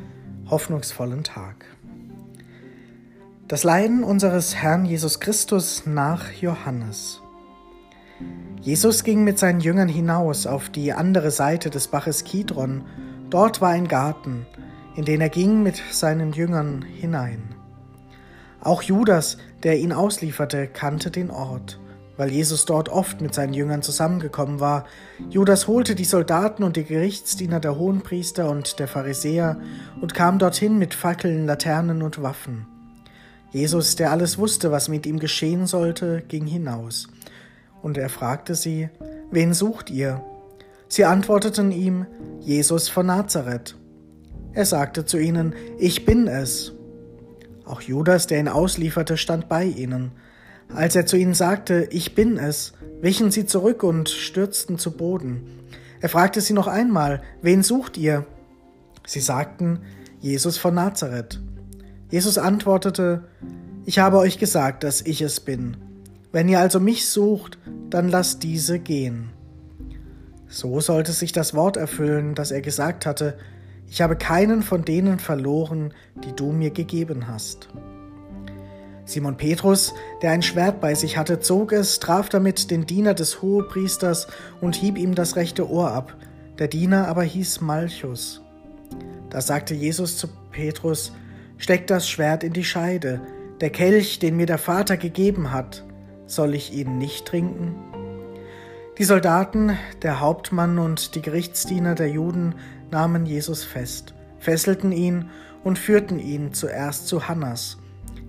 hoffnungsvollen 0.50 1.24
Tag. 1.24 1.66
Das 3.48 3.64
Leiden 3.64 4.04
unseres 4.04 4.56
Herrn 4.56 4.86
Jesus 4.86 5.22
Christus 5.22 5.86
nach 5.86 6.32
Johannes. 6.34 7.22
Jesus 8.62 9.04
ging 9.04 9.24
mit 9.24 9.40
seinen 9.40 9.60
Jüngern 9.60 9.88
hinaus 9.88 10.48
auf 10.48 10.70
die 10.70 10.92
andere 10.92 11.32
Seite 11.32 11.70
des 11.70 11.88
Baches 11.88 12.24
Kidron. 12.24 12.84
Dort 13.30 13.62
war 13.62 13.70
ein 13.70 13.88
Garten, 13.88 14.46
in 14.96 15.06
den 15.06 15.22
er 15.22 15.30
ging 15.30 15.64
mit 15.64 15.82
seinen 15.92 16.34
Jüngern 16.34 16.82
hinein. 16.82 17.56
Auch 18.62 18.82
Judas, 18.82 19.38
der 19.64 19.78
ihn 19.78 19.94
auslieferte, 19.94 20.68
kannte 20.68 21.12
den 21.12 21.30
Ort, 21.30 21.80
weil 22.18 22.32
Jesus 22.32 22.66
dort 22.66 22.90
oft 22.90 23.22
mit 23.22 23.34
seinen 23.34 23.54
Jüngern 23.54 23.84
zusammengekommen 23.84 24.60
war. 24.60 24.86
Judas 25.30 25.68
holte 25.68 25.96
die 25.96 26.04
Soldaten 26.04 26.64
und 26.64 26.76
die 26.76 26.84
Gerichtsdiener 26.84 27.60
der 27.60 27.78
Hohenpriester 27.78 28.50
und 28.50 28.80
der 28.80 28.88
Pharisäer 28.88 29.62
und 30.02 30.14
kam 30.14 30.40
dorthin 30.40 30.78
mit 30.78 30.94
Fackeln, 30.94 31.46
Laternen 31.46 32.02
und 32.02 32.22
Waffen. 32.22 32.66
Jesus, 33.52 33.96
der 33.96 34.12
alles 34.12 34.38
wusste, 34.38 34.72
was 34.72 34.90
mit 34.90 35.06
ihm 35.06 35.20
geschehen 35.20 35.68
sollte, 35.68 36.24
ging 36.28 36.46
hinaus. 36.46 37.08
Und 37.88 37.98
er 37.98 38.10
fragte 38.10 38.54
sie, 38.54 38.90
Wen 39.32 39.54
sucht 39.54 39.90
ihr? 39.90 40.22
Sie 40.90 41.06
antworteten 41.06 41.72
ihm, 41.72 42.06
Jesus 42.42 42.90
von 42.90 43.06
Nazareth. 43.06 43.78
Er 44.52 44.66
sagte 44.66 45.06
zu 45.06 45.18
ihnen, 45.18 45.56
Ich 45.80 46.04
bin 46.04 46.28
es. 46.28 46.74
Auch 47.64 47.80
Judas, 47.80 48.28
der 48.28 48.42
ihn 48.42 48.50
auslieferte, 48.50 49.16
stand 49.16 49.48
bei 49.48 49.64
ihnen. 49.64 50.12
Als 50.68 50.98
er 50.98 51.06
zu 51.06 51.16
ihnen 51.16 51.34
sagte, 51.34 51.88
Ich 51.90 52.14
bin 52.14 52.36
es, 52.36 52.74
wichen 53.00 53.32
sie 53.32 53.46
zurück 53.46 53.84
und 53.84 54.10
stürzten 54.10 54.78
zu 54.78 54.92
Boden. 54.92 55.48
Er 56.02 56.10
fragte 56.10 56.42
sie 56.42 56.52
noch 56.52 56.68
einmal, 56.68 57.22
Wen 57.42 57.64
sucht 57.64 57.96
ihr? 57.96 58.26
Sie 59.06 59.22
sagten, 59.22 59.80
Jesus 60.20 60.58
von 60.58 60.74
Nazareth. 60.74 61.40
Jesus 62.12 62.38
antwortete, 62.38 63.24
Ich 63.86 64.00
habe 64.00 64.18
euch 64.18 64.40
gesagt, 64.40 64.84
dass 64.84 65.00
ich 65.00 65.22
es 65.22 65.40
bin. 65.40 65.87
Wenn 66.32 66.50
ihr 66.50 66.60
also 66.60 66.80
mich 66.80 67.08
sucht, 67.08 67.58
dann 67.90 68.10
lasst 68.10 68.44
diese 68.44 68.80
gehen. 68.80 69.30
So 70.48 70.80
sollte 70.80 71.12
sich 71.12 71.32
das 71.32 71.54
Wort 71.54 71.78
erfüllen, 71.78 72.36
das 72.36 72.52
er 72.52 72.62
gesagt 72.62 73.06
hatte, 73.06 73.38
ich 73.90 74.02
habe 74.02 74.18
keinen 74.18 74.64
von 74.64 74.84
denen 74.84 75.20
verloren, 75.20 75.94
die 76.24 76.34
du 76.34 76.52
mir 76.52 76.72
gegeben 76.72 77.28
hast. 77.28 77.70
Simon 79.06 79.38
Petrus, 79.38 79.94
der 80.22 80.32
ein 80.32 80.42
Schwert 80.42 80.82
bei 80.82 80.94
sich 80.94 81.18
hatte, 81.18 81.40
zog 81.40 81.72
es, 81.72 82.00
traf 82.00 82.28
damit 82.28 82.70
den 82.72 82.86
Diener 82.86 83.14
des 83.14 83.42
Hohepriesters 83.42 84.28
und 84.60 84.76
hieb 84.76 84.98
ihm 84.98 85.16
das 85.16 85.38
rechte 85.38 85.70
Ohr 85.70 85.92
ab. 85.92 86.18
Der 86.60 86.68
Diener 86.68 87.08
aber 87.08 87.24
hieß 87.24 87.62
Malchus. 87.62 88.42
Da 89.30 89.40
sagte 89.40 89.74
Jesus 89.74 90.18
zu 90.18 90.28
Petrus, 90.52 91.14
Steck 91.58 91.88
das 91.88 92.10
Schwert 92.10 92.44
in 92.44 92.54
die 92.54 92.66
Scheide. 92.66 93.22
Der 93.62 93.70
Kelch, 93.70 94.20
den 94.20 94.36
mir 94.36 94.46
der 94.46 94.60
Vater 94.60 94.98
gegeben 94.98 95.52
hat, 95.52 95.87
soll 96.28 96.54
ich 96.54 96.74
ihn 96.74 96.98
nicht 96.98 97.26
trinken? 97.26 97.76
Die 98.98 99.04
Soldaten, 99.04 99.78
der 100.02 100.20
Hauptmann 100.20 100.80
und 100.80 101.16
die 101.16 101.22
Gerichtsdiener 101.22 101.96
der 101.96 102.10
Juden 102.10 102.56
nahmen 102.92 103.26
Jesus 103.26 103.64
fest, 103.64 104.14
fesselten 104.40 104.92
ihn 104.92 105.30
und 105.64 105.80
führten 105.80 106.20
ihn 106.20 106.54
zuerst 106.54 107.08
zu 107.08 107.28
Hannas. 107.28 107.78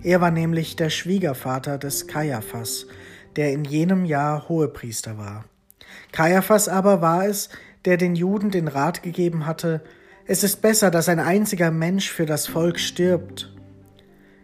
Er 0.01 0.21
war 0.21 0.31
nämlich 0.31 0.75
der 0.75 0.89
Schwiegervater 0.89 1.77
des 1.77 2.07
Kaiaphas, 2.07 2.87
der 3.35 3.51
in 3.51 3.65
jenem 3.65 4.05
Jahr 4.05 4.47
Hohepriester 4.47 5.17
war. 5.17 5.45
Kaiaphas 6.11 6.67
aber 6.67 7.01
war 7.01 7.25
es, 7.25 7.49
der 7.85 7.97
den 7.97 8.15
Juden 8.15 8.51
den 8.51 8.67
Rat 8.67 9.03
gegeben 9.03 9.45
hatte, 9.45 9.81
es 10.25 10.43
ist 10.43 10.61
besser, 10.61 10.91
dass 10.91 11.09
ein 11.09 11.19
einziger 11.19 11.71
Mensch 11.71 12.11
für 12.11 12.27
das 12.27 12.45
Volk 12.45 12.79
stirbt. 12.79 13.51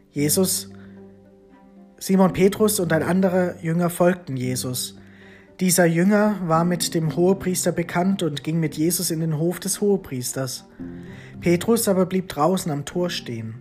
Jesus, 0.10 0.72
Simon 2.08 2.34
Petrus 2.34 2.80
und 2.80 2.94
ein 2.94 3.02
anderer 3.02 3.56
Jünger 3.64 3.90
folgten 3.90 4.38
Jesus. 4.38 4.96
Dieser 5.60 5.86
Jünger 5.86 6.36
war 6.46 6.64
mit 6.64 6.94
dem 6.94 7.16
Hohepriester 7.16 7.72
bekannt 7.72 8.22
und 8.22 8.44
ging 8.44 8.60
mit 8.60 8.78
Jesus 8.78 9.10
in 9.10 9.22
den 9.22 9.40
Hof 9.40 9.60
des 9.60 9.82
Hohepriesters. 9.82 10.66
Petrus 11.42 11.88
aber 11.88 12.06
blieb 12.06 12.30
draußen 12.30 12.72
am 12.72 12.86
Tor 12.86 13.10
stehen. 13.10 13.56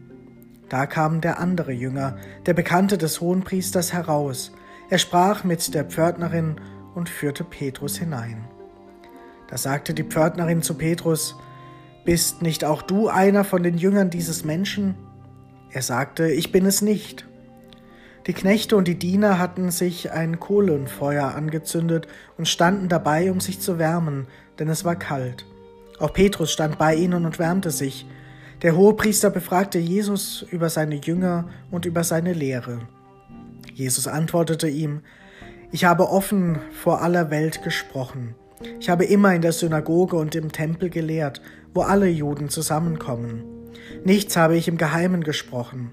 Da 0.69 0.85
kam 0.85 1.23
der 1.23 1.41
andere 1.41 1.73
Jünger, 1.73 2.19
der 2.45 2.53
Bekannte 2.53 2.99
des 2.99 3.23
Hohenpriesters, 3.23 3.95
heraus. 3.95 4.53
Er 4.91 4.99
sprach 4.99 5.45
mit 5.45 5.73
der 5.73 5.87
Pförtnerin 5.87 6.57
und 6.95 7.09
führte 7.09 7.45
Petrus 7.45 7.97
hinein. 7.97 8.45
Da 9.49 9.57
sagte 9.57 9.95
die 9.95 10.05
Pförtnerin 10.05 10.61
zu 10.61 10.75
Petrus, 10.75 11.35
bist 12.05 12.43
nicht 12.43 12.63
auch 12.67 12.83
du 12.83 13.09
einer 13.09 13.43
von 13.43 13.63
den 13.63 13.79
Jüngern 13.79 14.11
dieses 14.11 14.45
Menschen? 14.45 14.97
Er 15.71 15.81
sagte, 15.81 16.31
ich 16.31 16.53
bin 16.53 16.67
es 16.67 16.83
nicht. 16.83 17.27
Die 18.27 18.33
Knechte 18.33 18.77
und 18.77 18.89
die 18.89 18.99
Diener 18.99 19.39
hatten 19.39 19.71
sich 19.71 20.13
ein 20.13 20.41
Kohlenfeuer 20.41 21.35
angezündet 21.35 22.09
und 22.39 22.49
standen 22.49 22.89
dabei, 22.89 23.31
um 23.31 23.41
sich 23.41 23.61
zu 23.61 23.79
wärmen, 23.79 24.27
denn 24.59 24.69
es 24.69 24.85
war 24.85 24.97
kalt. 24.97 25.45
Auch 25.99 26.13
Petrus 26.13 26.51
stand 26.51 26.79
bei 26.79 26.95
ihnen 26.95 27.27
und 27.27 27.39
wärmte 27.39 27.71
sich. 27.71 28.07
Der 28.63 28.77
Hohepriester 28.77 29.29
befragte 29.29 29.79
Jesus 29.79 30.45
über 30.51 30.71
seine 30.71 30.97
Jünger 30.97 31.49
und 31.71 31.85
über 31.85 32.03
seine 32.03 32.33
Lehre. 32.33 32.81
Jesus 33.75 34.09
antwortete 34.09 34.69
ihm, 34.69 35.03
Ich 35.71 35.85
habe 35.85 36.09
offen 36.09 36.59
vor 36.73 37.03
aller 37.03 37.31
Welt 37.31 37.63
gesprochen. 37.63 38.35
Ich 38.81 38.89
habe 38.89 39.05
immer 39.05 39.35
in 39.35 39.43
der 39.43 39.53
Synagoge 39.53 40.17
und 40.17 40.35
im 40.35 40.51
Tempel 40.51 40.89
gelehrt, 40.89 41.43
wo 41.75 41.83
alle 41.83 42.09
Juden 42.09 42.49
zusammenkommen. 42.49 43.45
Nichts 44.05 44.37
habe 44.37 44.57
ich 44.57 44.67
im 44.67 44.79
Geheimen 44.79 45.25
gesprochen. 45.25 45.91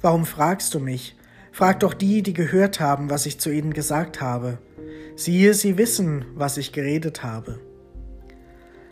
Warum 0.00 0.26
fragst 0.26 0.72
du 0.74 0.78
mich? 0.78 1.16
Frag 1.56 1.80
doch 1.80 1.94
die, 1.94 2.22
die 2.22 2.34
gehört 2.34 2.80
haben, 2.80 3.08
was 3.08 3.24
ich 3.24 3.40
zu 3.40 3.48
ihnen 3.48 3.72
gesagt 3.72 4.20
habe. 4.20 4.58
Siehe, 5.14 5.54
sie 5.54 5.78
wissen, 5.78 6.26
was 6.34 6.58
ich 6.58 6.70
geredet 6.70 7.22
habe. 7.22 7.58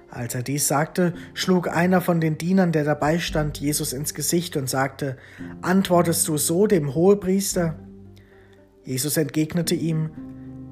Als 0.08 0.34
er 0.34 0.42
dies 0.42 0.66
sagte, 0.66 1.12
schlug 1.34 1.68
einer 1.68 2.00
von 2.00 2.22
den 2.22 2.38
Dienern, 2.38 2.72
der 2.72 2.84
dabei 2.84 3.18
stand, 3.18 3.58
Jesus 3.58 3.92
ins 3.92 4.14
Gesicht 4.14 4.56
und 4.56 4.70
sagte, 4.70 5.18
Antwortest 5.60 6.26
du 6.26 6.38
so 6.38 6.66
dem 6.66 6.94
Hohepriester? 6.94 7.78
Jesus 8.82 9.18
entgegnete 9.18 9.74
ihm, 9.74 10.08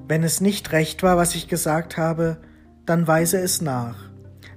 Wenn 0.07 0.23
es 0.23 0.41
nicht 0.41 0.71
recht 0.71 1.03
war, 1.03 1.15
was 1.17 1.35
ich 1.35 1.47
gesagt 1.47 1.95
habe, 1.95 2.39
dann 2.87 3.05
weise 3.05 3.37
es 3.37 3.61
nach. 3.61 4.09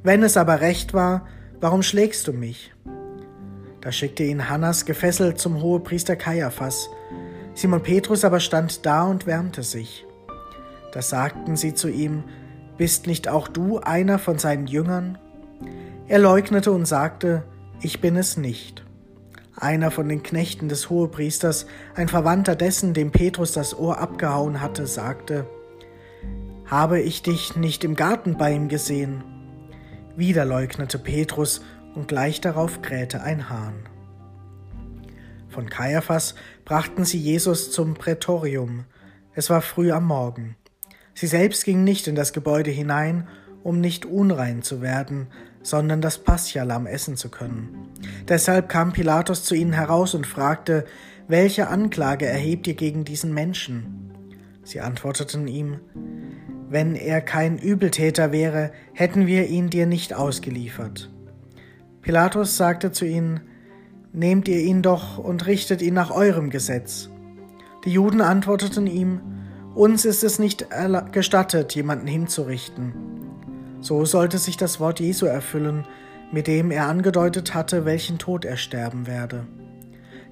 Wenn 0.03 0.23
es 0.23 0.39
aber 0.39 0.63
recht 0.63 0.95
war, 0.95 1.27
warum 1.61 1.83
schlägst 1.83 2.29
du 2.29 2.33
mich? 2.33 2.73
Da 3.83 3.93
schickte 3.93 4.23
ihn 4.23 4.49
Hannas 4.49 4.87
gefesselt 4.87 5.39
zum 5.39 5.61
Hohepriester 5.61 6.17
Kaiaphas. 6.17 6.89
Simon 7.57 7.83
Petrus 7.83 8.23
aber 8.23 8.39
stand 8.39 8.85
da 8.85 9.05
und 9.05 9.27
wärmte 9.27 9.63
sich. 9.63 10.05
Da 10.93 11.01
sagten 11.01 11.57
sie 11.57 11.73
zu 11.73 11.89
ihm, 11.89 12.23
Bist 12.77 13.07
nicht 13.07 13.29
auch 13.29 13.49
du 13.49 13.79
einer 13.79 14.19
von 14.19 14.39
seinen 14.39 14.67
Jüngern? 14.67 15.17
Er 16.07 16.19
leugnete 16.19 16.71
und 16.71 16.85
sagte, 16.85 17.45
Ich 17.81 18.03
bin 18.03 18.17
es 18.17 18.37
nicht. 18.37 18.85
Einer 19.57 19.91
von 19.91 20.07
den 20.07 20.23
Knechten 20.23 20.69
des 20.69 20.91
Hohepriesters, 20.91 21.67
ein 21.95 22.09
Verwandter 22.09 22.57
dessen, 22.57 22.93
dem 22.93 23.11
Petrus 23.11 23.53
das 23.53 23.75
Ohr 23.75 23.99
abgehauen 23.99 24.61
hatte, 24.61 24.87
sagte, 24.87 25.47
Habe 26.67 27.01
ich 27.01 27.23
dich 27.23 27.57
nicht 27.57 27.85
im 27.85 27.95
Garten 27.95 28.37
bei 28.37 28.53
ihm 28.53 28.69
gesehen? 28.69 29.25
Wieder 30.15 30.45
leugnete 30.45 30.99
Petrus, 30.99 31.63
und 31.95 32.07
gleich 32.07 32.43
darauf 32.43 32.83
krähte 32.83 33.23
ein 33.23 33.49
Hahn. 33.49 33.89
Von 35.49 35.71
Kaiaphas 35.71 36.35
brachten 36.67 37.05
sie 37.05 37.19
Jesus 37.19 37.71
zum 37.71 37.95
Prätorium. 37.95 38.85
Es 39.35 39.49
war 39.49 39.63
früh 39.63 39.93
am 39.93 40.05
Morgen. 40.05 40.57
Sie 41.15 41.29
selbst 41.29 41.65
gingen 41.65 41.85
nicht 41.85 42.09
in 42.09 42.17
das 42.17 42.33
Gebäude 42.33 42.73
hinein, 42.73 43.29
um 43.63 43.81
nicht 43.81 44.05
unrein 44.05 44.63
zu 44.63 44.83
werden, 44.83 45.29
sondern 45.63 46.03
das 46.03 46.19
Paschalamm 46.19 46.87
essen 46.87 47.17
zu 47.17 47.31
können. 47.31 47.89
Deshalb 48.29 48.69
kam 48.69 48.93
Pilatus 48.93 49.45
zu 49.45 49.55
ihnen 49.55 49.73
heraus 49.73 50.15
und 50.15 50.27
fragte, 50.27 50.85
welche 51.29 51.69
Anklage 51.69 52.27
erhebt 52.27 52.67
ihr 52.67 52.75
gegen 52.75 53.05
diesen 53.05 53.33
Menschen? 53.33 54.11
Sie 54.65 54.81
antworteten 54.81 55.47
ihm, 55.47 55.79
wenn 56.69 56.97
er 56.97 57.21
kein 57.21 57.59
Übeltäter 57.59 58.33
wäre, 58.33 58.73
hätten 58.93 59.29
wir 59.29 59.47
ihn 59.47 59.71
dir 59.71 59.87
nicht 59.87 60.15
ausgeliefert. 60.15 61.13
Pilatus 62.03 62.57
sagte 62.57 62.91
zu 62.91 63.05
ihnen, 63.07 63.41
Nehmt 64.17 64.49
ihr 64.49 64.61
ihn 64.61 64.81
doch 64.81 65.19
und 65.19 65.47
richtet 65.47 65.83
ihn 65.83 65.93
nach 65.93 66.11
eurem 66.11 66.49
Gesetz. 66.49 67.11
Die 67.85 67.91
Juden 67.91 68.23
antworteten 68.23 68.87
ihm, 68.87 69.21
Uns 69.75 70.07
ist 70.07 70.25
es 70.25 70.39
nicht 70.39 70.69
gestattet, 71.13 71.75
jemanden 71.75 72.07
hinzurichten. 72.07 72.95
So 73.83 74.07
sollte 74.07 74.39
sich 74.39 74.57
das 74.57 74.81
Wort 74.81 75.01
Jesu 75.01 75.27
erfüllen, 75.27 75.85
mit 76.33 76.47
dem 76.47 76.71
er 76.71 76.87
angedeutet 76.87 77.55
hatte, 77.55 77.85
welchen 77.85 78.17
Tod 78.17 78.47
er 78.47 78.57
sterben 78.57 79.07
werde. 79.07 79.47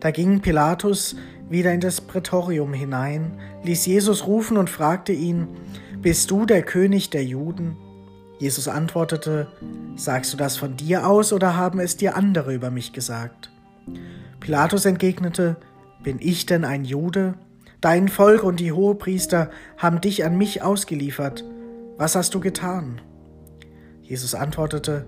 Da 0.00 0.12
ging 0.12 0.40
Pilatus 0.40 1.14
wieder 1.50 1.74
in 1.74 1.80
das 1.80 2.00
Prätorium 2.00 2.72
hinein, 2.72 3.38
ließ 3.64 3.84
Jesus 3.84 4.26
rufen 4.26 4.56
und 4.56 4.70
fragte 4.70 5.12
ihn, 5.12 5.46
Bist 6.00 6.30
du 6.30 6.46
der 6.46 6.62
König 6.62 7.10
der 7.10 7.24
Juden? 7.24 7.76
Jesus 8.38 8.66
antwortete, 8.66 9.48
Sagst 9.94 10.32
du 10.32 10.38
das 10.38 10.56
von 10.56 10.74
dir 10.74 11.06
aus 11.06 11.34
oder 11.34 11.54
haben 11.54 11.80
es 11.80 11.98
dir 11.98 12.16
andere 12.16 12.54
über 12.54 12.70
mich 12.70 12.94
gesagt? 12.94 13.50
Pilatus 14.40 14.84
entgegnete, 14.84 15.56
Bin 16.02 16.18
ich 16.20 16.46
denn 16.46 16.64
ein 16.64 16.84
Jude? 16.84 17.34
Dein 17.80 18.08
Volk 18.08 18.42
und 18.42 18.60
die 18.60 18.72
Hohepriester 18.72 19.50
haben 19.76 20.00
dich 20.00 20.24
an 20.24 20.38
mich 20.38 20.62
ausgeliefert. 20.62 21.44
Was 21.96 22.16
hast 22.16 22.34
du 22.34 22.40
getan? 22.40 23.00
Jesus 24.02 24.34
antwortete, 24.34 25.06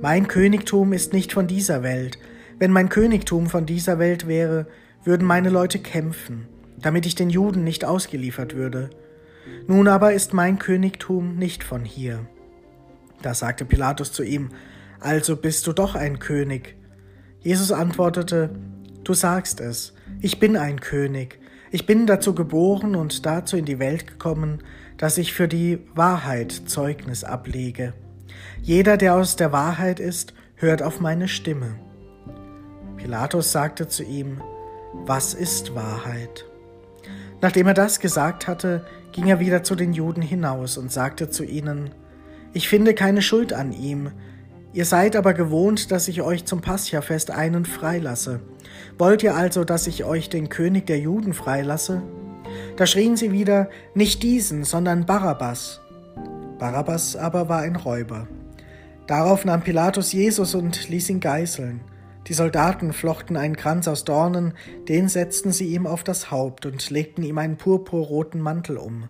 Mein 0.00 0.28
Königtum 0.28 0.92
ist 0.92 1.12
nicht 1.12 1.32
von 1.32 1.46
dieser 1.46 1.82
Welt. 1.82 2.18
Wenn 2.58 2.72
mein 2.72 2.88
Königtum 2.88 3.46
von 3.46 3.66
dieser 3.66 3.98
Welt 3.98 4.26
wäre, 4.26 4.66
würden 5.04 5.26
meine 5.26 5.50
Leute 5.50 5.78
kämpfen, 5.78 6.48
damit 6.78 7.06
ich 7.06 7.14
den 7.14 7.30
Juden 7.30 7.64
nicht 7.64 7.84
ausgeliefert 7.84 8.54
würde. 8.54 8.90
Nun 9.66 9.88
aber 9.88 10.12
ist 10.12 10.34
mein 10.34 10.58
Königtum 10.58 11.36
nicht 11.36 11.64
von 11.64 11.84
hier. 11.84 12.26
Da 13.22 13.34
sagte 13.34 13.64
Pilatus 13.64 14.12
zu 14.12 14.22
ihm, 14.22 14.50
Also 15.00 15.36
bist 15.36 15.66
du 15.66 15.72
doch 15.72 15.94
ein 15.94 16.18
König. 16.18 16.77
Jesus 17.48 17.72
antwortete, 17.72 18.50
Du 19.04 19.14
sagst 19.14 19.62
es, 19.62 19.94
ich 20.20 20.38
bin 20.38 20.54
ein 20.54 20.80
König. 20.80 21.40
Ich 21.70 21.86
bin 21.86 22.06
dazu 22.06 22.34
geboren 22.34 22.94
und 22.94 23.24
dazu 23.24 23.56
in 23.56 23.64
die 23.64 23.78
Welt 23.78 24.06
gekommen, 24.06 24.62
dass 24.98 25.16
ich 25.16 25.32
für 25.32 25.48
die 25.48 25.78
Wahrheit 25.94 26.52
Zeugnis 26.52 27.24
ablege. 27.24 27.94
Jeder, 28.60 28.98
der 28.98 29.14
aus 29.14 29.36
der 29.36 29.50
Wahrheit 29.50 29.98
ist, 29.98 30.34
hört 30.56 30.82
auf 30.82 31.00
meine 31.00 31.26
Stimme. 31.26 31.76
Pilatus 32.98 33.50
sagte 33.50 33.88
zu 33.88 34.02
ihm, 34.02 34.42
Was 35.06 35.32
ist 35.32 35.74
Wahrheit? 35.74 36.44
Nachdem 37.40 37.66
er 37.66 37.72
das 37.74 37.98
gesagt 37.98 38.46
hatte, 38.46 38.84
ging 39.12 39.26
er 39.26 39.40
wieder 39.40 39.62
zu 39.62 39.74
den 39.74 39.94
Juden 39.94 40.20
hinaus 40.20 40.76
und 40.76 40.92
sagte 40.92 41.30
zu 41.30 41.44
ihnen, 41.44 41.92
Ich 42.52 42.68
finde 42.68 42.92
keine 42.92 43.22
Schuld 43.22 43.54
an 43.54 43.72
ihm, 43.72 44.10
ihr 44.78 44.84
seid 44.84 45.16
aber 45.16 45.34
gewohnt, 45.34 45.90
dass 45.90 46.06
ich 46.06 46.22
euch 46.22 46.44
zum 46.44 46.60
Paschafest 46.60 47.32
einen 47.32 47.64
freilasse. 47.64 48.38
Wollt 48.96 49.24
ihr 49.24 49.34
also, 49.34 49.64
dass 49.64 49.88
ich 49.88 50.04
euch 50.04 50.28
den 50.28 50.50
König 50.50 50.86
der 50.86 51.00
Juden 51.00 51.34
freilasse? 51.34 52.00
Da 52.76 52.86
schrien 52.86 53.16
sie 53.16 53.32
wieder, 53.32 53.70
nicht 53.94 54.22
diesen, 54.22 54.62
sondern 54.62 55.04
Barabbas. 55.04 55.80
Barabbas 56.60 57.16
aber 57.16 57.48
war 57.48 57.62
ein 57.62 57.74
Räuber. 57.74 58.28
Darauf 59.08 59.44
nahm 59.44 59.62
Pilatus 59.62 60.12
Jesus 60.12 60.54
und 60.54 60.88
ließ 60.88 61.10
ihn 61.10 61.18
geißeln. 61.18 61.80
Die 62.28 62.34
Soldaten 62.34 62.92
flochten 62.92 63.36
einen 63.36 63.56
Kranz 63.56 63.88
aus 63.88 64.04
Dornen, 64.04 64.54
den 64.88 65.08
setzten 65.08 65.50
sie 65.50 65.74
ihm 65.74 65.88
auf 65.88 66.04
das 66.04 66.30
Haupt 66.30 66.66
und 66.66 66.88
legten 66.90 67.24
ihm 67.24 67.38
einen 67.38 67.56
purpurroten 67.56 68.40
Mantel 68.40 68.76
um. 68.76 69.08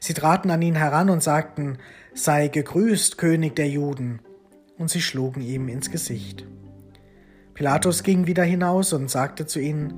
Sie 0.00 0.14
traten 0.14 0.50
an 0.50 0.62
ihn 0.62 0.74
heran 0.74 1.10
und 1.10 1.22
sagten, 1.22 1.78
Sei 2.12 2.48
gegrüßt, 2.48 3.18
König 3.18 3.54
der 3.54 3.68
Juden, 3.68 4.20
und 4.78 4.90
sie 4.90 5.00
schlugen 5.00 5.42
ihm 5.42 5.68
ins 5.68 5.90
Gesicht. 5.90 6.46
Pilatus 7.54 8.02
ging 8.02 8.26
wieder 8.26 8.44
hinaus 8.44 8.92
und 8.92 9.10
sagte 9.10 9.46
zu 9.46 9.60
ihnen, 9.60 9.94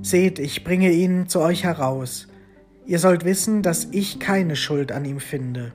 Seht, 0.00 0.38
ich 0.38 0.64
bringe 0.64 0.90
ihn 0.90 1.28
zu 1.28 1.40
euch 1.40 1.62
heraus. 1.62 2.26
Ihr 2.86 2.98
sollt 2.98 3.24
wissen, 3.24 3.62
dass 3.62 3.86
ich 3.92 4.18
keine 4.18 4.56
Schuld 4.56 4.90
an 4.90 5.04
ihm 5.04 5.20
finde. 5.20 5.72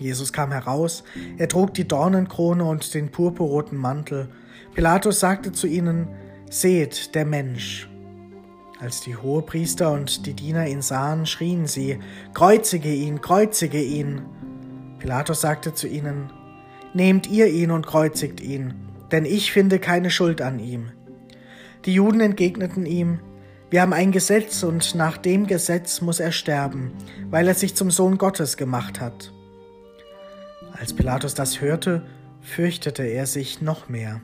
Jesus 0.00 0.32
kam 0.32 0.50
heraus, 0.50 1.04
er 1.36 1.46
trug 1.48 1.74
die 1.74 1.86
Dornenkrone 1.86 2.64
und 2.64 2.94
den 2.94 3.10
purpurroten 3.10 3.78
Mantel. 3.78 4.30
Pilatus 4.74 5.20
sagte 5.20 5.52
zu 5.52 5.66
ihnen, 5.66 6.08
Seht, 6.50 7.14
der 7.14 7.26
Mensch. 7.26 7.88
Als 8.80 9.02
die 9.02 9.14
Hohepriester 9.14 9.92
und 9.92 10.24
die 10.26 10.32
Diener 10.32 10.66
ihn 10.66 10.80
sahen, 10.80 11.26
schrien 11.26 11.66
sie, 11.66 11.98
Kreuzige 12.32 12.92
ihn, 12.92 13.20
kreuzige 13.20 13.80
ihn. 13.80 14.22
Pilatus 14.98 15.42
sagte 15.42 15.74
zu 15.74 15.86
ihnen, 15.86 16.32
Nehmt 16.92 17.28
ihr 17.28 17.46
ihn 17.48 17.70
und 17.70 17.86
kreuzigt 17.86 18.40
ihn, 18.40 18.74
denn 19.12 19.24
ich 19.24 19.52
finde 19.52 19.78
keine 19.78 20.10
Schuld 20.10 20.40
an 20.40 20.58
ihm. 20.58 20.90
Die 21.84 21.94
Juden 21.94 22.20
entgegneten 22.20 22.84
ihm, 22.84 23.20
wir 23.70 23.82
haben 23.82 23.92
ein 23.92 24.10
Gesetz 24.10 24.64
und 24.64 24.96
nach 24.96 25.16
dem 25.16 25.46
Gesetz 25.46 26.00
muss 26.00 26.18
er 26.18 26.32
sterben, 26.32 26.90
weil 27.30 27.46
er 27.46 27.54
sich 27.54 27.76
zum 27.76 27.92
Sohn 27.92 28.18
Gottes 28.18 28.56
gemacht 28.56 29.00
hat. 29.00 29.32
Als 30.72 30.92
Pilatus 30.92 31.34
das 31.34 31.60
hörte, 31.60 32.02
fürchtete 32.40 33.04
er 33.04 33.26
sich 33.26 33.62
noch 33.62 33.88
mehr. 33.88 34.20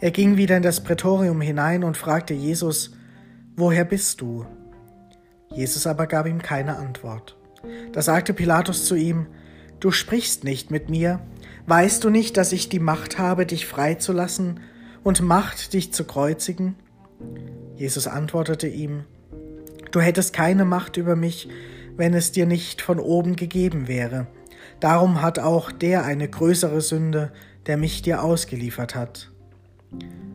Er 0.00 0.10
ging 0.10 0.36
wieder 0.36 0.58
in 0.58 0.62
das 0.62 0.82
Prätorium 0.82 1.40
hinein 1.40 1.84
und 1.84 1.96
fragte 1.96 2.34
Jesus, 2.34 2.92
Woher 3.56 3.86
bist 3.86 4.20
du? 4.20 4.44
Jesus 5.54 5.86
aber 5.86 6.06
gab 6.06 6.26
ihm 6.26 6.42
keine 6.42 6.76
Antwort. 6.76 7.36
Da 7.92 8.02
sagte 8.02 8.34
Pilatus 8.34 8.84
zu 8.84 8.94
ihm, 8.94 9.26
Du 9.80 9.90
sprichst 9.90 10.44
nicht 10.44 10.70
mit 10.70 10.88
mir, 10.88 11.20
weißt 11.66 12.02
du 12.02 12.10
nicht, 12.10 12.36
dass 12.36 12.52
ich 12.52 12.68
die 12.68 12.80
Macht 12.80 13.18
habe, 13.18 13.46
dich 13.46 13.66
freizulassen 13.66 14.60
und 15.04 15.22
Macht, 15.22 15.72
dich 15.72 15.92
zu 15.92 16.04
kreuzigen? 16.04 16.76
Jesus 17.76 18.06
antwortete 18.06 18.68
ihm, 18.68 19.04
Du 19.90 20.00
hättest 20.00 20.32
keine 20.32 20.64
Macht 20.64 20.96
über 20.96 21.16
mich, 21.16 21.48
wenn 21.96 22.14
es 22.14 22.32
dir 22.32 22.46
nicht 22.46 22.82
von 22.82 22.98
oben 22.98 23.36
gegeben 23.36 23.88
wäre. 23.88 24.26
Darum 24.80 25.22
hat 25.22 25.38
auch 25.38 25.72
der 25.72 26.04
eine 26.04 26.28
größere 26.28 26.80
Sünde, 26.80 27.32
der 27.66 27.76
mich 27.76 28.02
dir 28.02 28.22
ausgeliefert 28.22 28.94
hat. 28.94 29.30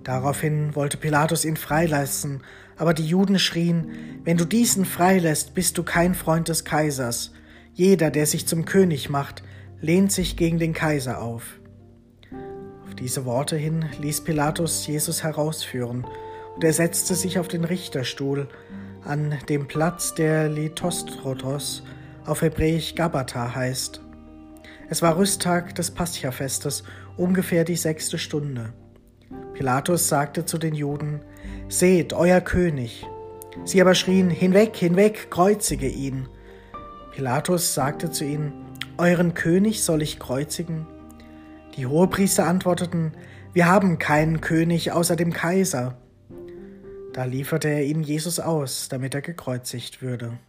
Daraufhin 0.03 0.75
wollte 0.75 0.97
Pilatus 0.97 1.45
ihn 1.45 1.57
freilassen, 1.57 2.41
aber 2.77 2.93
die 2.93 3.05
Juden 3.05 3.37
schrien, 3.37 3.91
wenn 4.23 4.37
du 4.37 4.45
diesen 4.45 4.85
freilässt, 4.85 5.53
bist 5.53 5.77
du 5.77 5.83
kein 5.83 6.15
Freund 6.15 6.47
des 6.47 6.65
Kaisers. 6.65 7.31
Jeder, 7.81 8.11
der 8.11 8.27
sich 8.27 8.45
zum 8.45 8.65
König 8.65 9.09
macht, 9.09 9.41
lehnt 9.79 10.11
sich 10.11 10.37
gegen 10.37 10.59
den 10.59 10.71
Kaiser 10.71 11.19
auf. 11.19 11.59
Auf 12.85 12.93
diese 12.93 13.25
Worte 13.25 13.57
hin 13.57 13.85
ließ 13.99 14.21
Pilatus 14.21 14.85
Jesus 14.85 15.23
herausführen, 15.23 16.05
und 16.53 16.63
er 16.63 16.73
setzte 16.73 17.15
sich 17.15 17.39
auf 17.39 17.47
den 17.47 17.63
Richterstuhl 17.63 18.47
an 19.03 19.33
dem 19.49 19.67
Platz, 19.67 20.13
der 20.13 20.47
Lithostrotos 20.47 21.81
auf 22.23 22.43
Hebräisch 22.43 22.93
Gabata 22.93 23.55
heißt. 23.55 23.99
Es 24.87 25.01
war 25.01 25.17
Rüsttag 25.17 25.73
des 25.73 25.89
Paschafestes, 25.89 26.83
ungefähr 27.17 27.63
die 27.63 27.77
sechste 27.77 28.19
Stunde. 28.19 28.73
Pilatus 29.55 30.07
sagte 30.07 30.45
zu 30.45 30.59
den 30.59 30.75
Juden, 30.75 31.21
Seht, 31.67 32.13
euer 32.13 32.41
König. 32.41 33.07
Sie 33.65 33.81
aber 33.81 33.95
schrien, 33.95 34.29
Hinweg, 34.29 34.75
hinweg, 34.75 35.31
kreuzige 35.31 35.87
ihn. 35.87 36.27
Pilatus 37.11 37.73
sagte 37.73 38.09
zu 38.09 38.23
ihnen, 38.23 38.53
Euren 38.97 39.33
König 39.33 39.83
soll 39.83 40.01
ich 40.01 40.19
kreuzigen? 40.19 40.87
Die 41.75 41.85
Hohepriester 41.85 42.45
antworteten, 42.47 43.13
wir 43.53 43.65
haben 43.65 43.99
keinen 43.99 44.39
König 44.41 44.91
außer 44.91 45.15
dem 45.15 45.33
Kaiser. 45.33 45.97
Da 47.13 47.25
lieferte 47.25 47.67
er 47.67 47.83
ihnen 47.83 48.03
Jesus 48.03 48.39
aus, 48.39 48.87
damit 48.89 49.13
er 49.13 49.21
gekreuzigt 49.21 50.01
würde. 50.01 50.39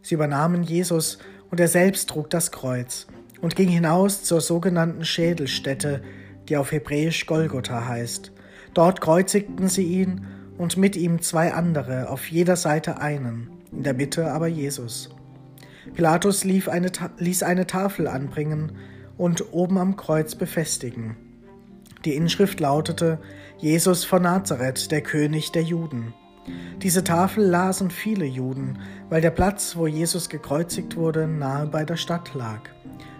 Sie 0.00 0.14
übernahmen 0.14 0.62
Jesus, 0.62 1.18
und 1.50 1.60
er 1.60 1.68
selbst 1.68 2.08
trug 2.08 2.30
das 2.30 2.50
Kreuz 2.50 3.06
und 3.42 3.56
ging 3.56 3.68
hinaus 3.68 4.22
zur 4.22 4.40
sogenannten 4.40 5.04
Schädelstätte, 5.04 6.02
die 6.48 6.56
auf 6.56 6.72
Hebräisch 6.72 7.26
Golgotha 7.26 7.86
heißt. 7.86 8.32
Dort 8.72 9.00
kreuzigten 9.02 9.68
sie 9.68 9.84
ihn 9.84 10.26
und 10.56 10.76
mit 10.78 10.96
ihm 10.96 11.20
zwei 11.20 11.52
andere, 11.52 12.08
auf 12.08 12.30
jeder 12.30 12.56
Seite 12.56 13.00
einen, 13.00 13.50
in 13.70 13.82
der 13.82 13.92
Mitte 13.92 14.32
aber 14.32 14.46
Jesus. 14.46 15.10
Pilatus 15.94 16.44
eine, 16.44 16.90
ließ 17.18 17.42
eine 17.42 17.66
Tafel 17.66 18.08
anbringen 18.08 18.72
und 19.16 19.52
oben 19.52 19.78
am 19.78 19.96
Kreuz 19.96 20.34
befestigen. 20.34 21.16
Die 22.04 22.14
Inschrift 22.14 22.60
lautete 22.60 23.18
Jesus 23.58 24.04
von 24.04 24.22
Nazareth, 24.22 24.90
der 24.90 25.02
König 25.02 25.52
der 25.52 25.62
Juden. 25.62 26.14
Diese 26.82 27.04
Tafel 27.04 27.44
lasen 27.44 27.90
viele 27.90 28.24
Juden, 28.24 28.78
weil 29.08 29.20
der 29.20 29.30
Platz, 29.30 29.76
wo 29.76 29.86
Jesus 29.86 30.28
gekreuzigt 30.28 30.96
wurde, 30.96 31.28
nahe 31.28 31.66
bei 31.66 31.84
der 31.84 31.96
Stadt 31.96 32.34
lag. 32.34 32.60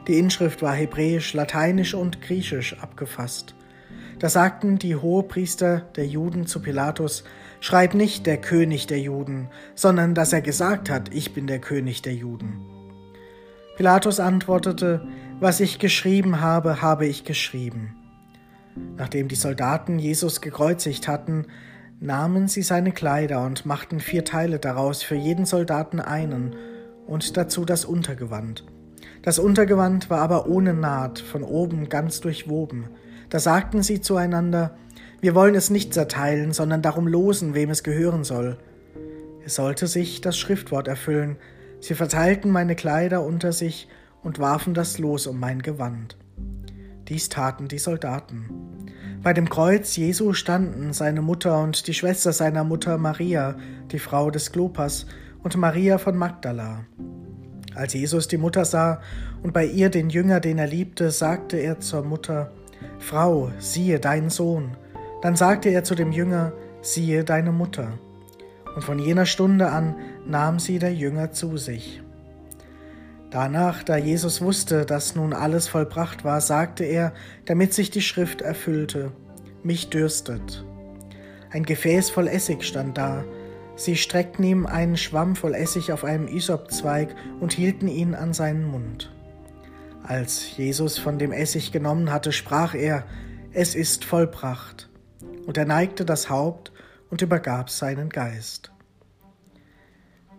Die 0.08 0.18
Inschrift 0.18 0.62
war 0.62 0.74
hebräisch, 0.74 1.32
lateinisch 1.32 1.94
und 1.94 2.20
griechisch 2.22 2.76
abgefasst. 2.80 3.54
Da 4.18 4.28
sagten 4.28 4.78
die 4.78 4.96
Hohepriester 4.96 5.82
der 5.94 6.06
Juden 6.06 6.46
zu 6.46 6.60
Pilatus, 6.60 7.22
Schreib 7.62 7.94
nicht 7.94 8.26
der 8.26 8.38
König 8.38 8.88
der 8.88 8.98
Juden, 8.98 9.48
sondern 9.76 10.16
dass 10.16 10.32
er 10.32 10.40
gesagt 10.40 10.90
hat, 10.90 11.14
ich 11.14 11.32
bin 11.32 11.46
der 11.46 11.60
König 11.60 12.02
der 12.02 12.12
Juden. 12.12 12.60
Pilatus 13.76 14.18
antwortete, 14.18 15.06
Was 15.38 15.60
ich 15.60 15.78
geschrieben 15.78 16.40
habe, 16.40 16.82
habe 16.82 17.06
ich 17.06 17.22
geschrieben. 17.22 17.94
Nachdem 18.96 19.28
die 19.28 19.36
Soldaten 19.36 20.00
Jesus 20.00 20.40
gekreuzigt 20.40 21.06
hatten, 21.06 21.46
nahmen 22.00 22.48
sie 22.48 22.62
seine 22.62 22.90
Kleider 22.90 23.46
und 23.46 23.64
machten 23.64 24.00
vier 24.00 24.24
Teile 24.24 24.58
daraus, 24.58 25.04
für 25.04 25.14
jeden 25.14 25.46
Soldaten 25.46 26.00
einen, 26.00 26.56
und 27.06 27.36
dazu 27.36 27.64
das 27.64 27.84
Untergewand. 27.84 28.64
Das 29.22 29.38
Untergewand 29.38 30.10
war 30.10 30.18
aber 30.18 30.48
ohne 30.48 30.74
Naht, 30.74 31.20
von 31.20 31.44
oben 31.44 31.88
ganz 31.88 32.20
durchwoben. 32.20 32.88
Da 33.30 33.38
sagten 33.38 33.84
sie 33.84 34.00
zueinander, 34.00 34.74
wir 35.22 35.36
wollen 35.36 35.54
es 35.54 35.70
nicht 35.70 35.94
zerteilen, 35.94 36.52
sondern 36.52 36.82
darum 36.82 37.06
losen, 37.06 37.54
wem 37.54 37.70
es 37.70 37.84
gehören 37.84 38.24
soll. 38.24 38.58
Es 39.46 39.54
sollte 39.54 39.86
sich 39.86 40.20
das 40.20 40.36
Schriftwort 40.36 40.88
erfüllen. 40.88 41.36
Sie 41.80 41.94
verteilten 41.94 42.50
meine 42.50 42.74
Kleider 42.74 43.24
unter 43.24 43.52
sich 43.52 43.88
und 44.24 44.40
warfen 44.40 44.74
das 44.74 44.98
Los 44.98 45.28
um 45.28 45.38
mein 45.38 45.62
Gewand. 45.62 46.16
Dies 47.06 47.28
taten 47.28 47.68
die 47.68 47.78
Soldaten. 47.78 48.88
Bei 49.22 49.32
dem 49.32 49.48
Kreuz 49.48 49.94
Jesu 49.94 50.32
standen 50.32 50.92
seine 50.92 51.22
Mutter 51.22 51.62
und 51.62 51.86
die 51.86 51.94
Schwester 51.94 52.32
seiner 52.32 52.64
Mutter 52.64 52.98
Maria, 52.98 53.56
die 53.92 54.00
Frau 54.00 54.28
des 54.30 54.50
Klopas, 54.50 55.06
und 55.44 55.56
Maria 55.56 55.98
von 55.98 56.16
Magdala. 56.16 56.84
Als 57.76 57.94
Jesus 57.94 58.26
die 58.26 58.38
Mutter 58.38 58.64
sah 58.64 59.00
und 59.44 59.52
bei 59.52 59.66
ihr 59.66 59.88
den 59.88 60.10
Jünger, 60.10 60.40
den 60.40 60.58
er 60.58 60.66
liebte, 60.66 61.12
sagte 61.12 61.58
er 61.58 61.78
zur 61.78 62.02
Mutter, 62.02 62.50
Frau, 62.98 63.52
siehe 63.60 64.00
dein 64.00 64.28
Sohn. 64.28 64.76
Dann 65.22 65.36
sagte 65.36 65.70
er 65.70 65.84
zu 65.84 65.94
dem 65.94 66.12
Jünger, 66.12 66.52
siehe 66.82 67.24
deine 67.24 67.52
Mutter. 67.52 67.98
Und 68.74 68.82
von 68.82 68.98
jener 68.98 69.26
Stunde 69.26 69.70
an 69.70 69.94
nahm 70.26 70.58
sie 70.58 70.78
der 70.78 70.92
Jünger 70.92 71.30
zu 71.30 71.56
sich. 71.56 72.02
Danach, 73.30 73.82
da 73.82 73.96
Jesus 73.96 74.42
wusste, 74.42 74.84
dass 74.84 75.14
nun 75.14 75.32
alles 75.32 75.68
vollbracht 75.68 76.22
war, 76.24 76.42
sagte 76.42 76.84
er, 76.84 77.14
damit 77.46 77.72
sich 77.72 77.90
die 77.90 78.02
Schrift 78.02 78.42
erfüllte, 78.42 79.12
mich 79.62 79.88
dürstet. 79.88 80.66
Ein 81.50 81.62
Gefäß 81.62 82.10
voll 82.10 82.28
Essig 82.28 82.64
stand 82.64 82.98
da. 82.98 83.24
Sie 83.74 83.96
streckten 83.96 84.44
ihm 84.44 84.66
einen 84.66 84.98
Schwamm 84.98 85.34
voll 85.34 85.54
Essig 85.54 85.92
auf 85.92 86.04
einem 86.04 86.28
Isopzweig 86.28 87.14
und 87.40 87.54
hielten 87.54 87.88
ihn 87.88 88.14
an 88.14 88.34
seinen 88.34 88.66
Mund. 88.66 89.10
Als 90.02 90.56
Jesus 90.56 90.98
von 90.98 91.18
dem 91.18 91.32
Essig 91.32 91.72
genommen 91.72 92.10
hatte, 92.10 92.32
sprach 92.32 92.74
er, 92.74 93.04
es 93.52 93.74
ist 93.74 94.04
vollbracht. 94.04 94.90
Und 95.46 95.56
er 95.56 95.64
neigte 95.64 96.04
das 96.04 96.30
Haupt 96.30 96.72
und 97.10 97.22
übergab 97.22 97.70
seinen 97.70 98.08
Geist. 98.08 98.72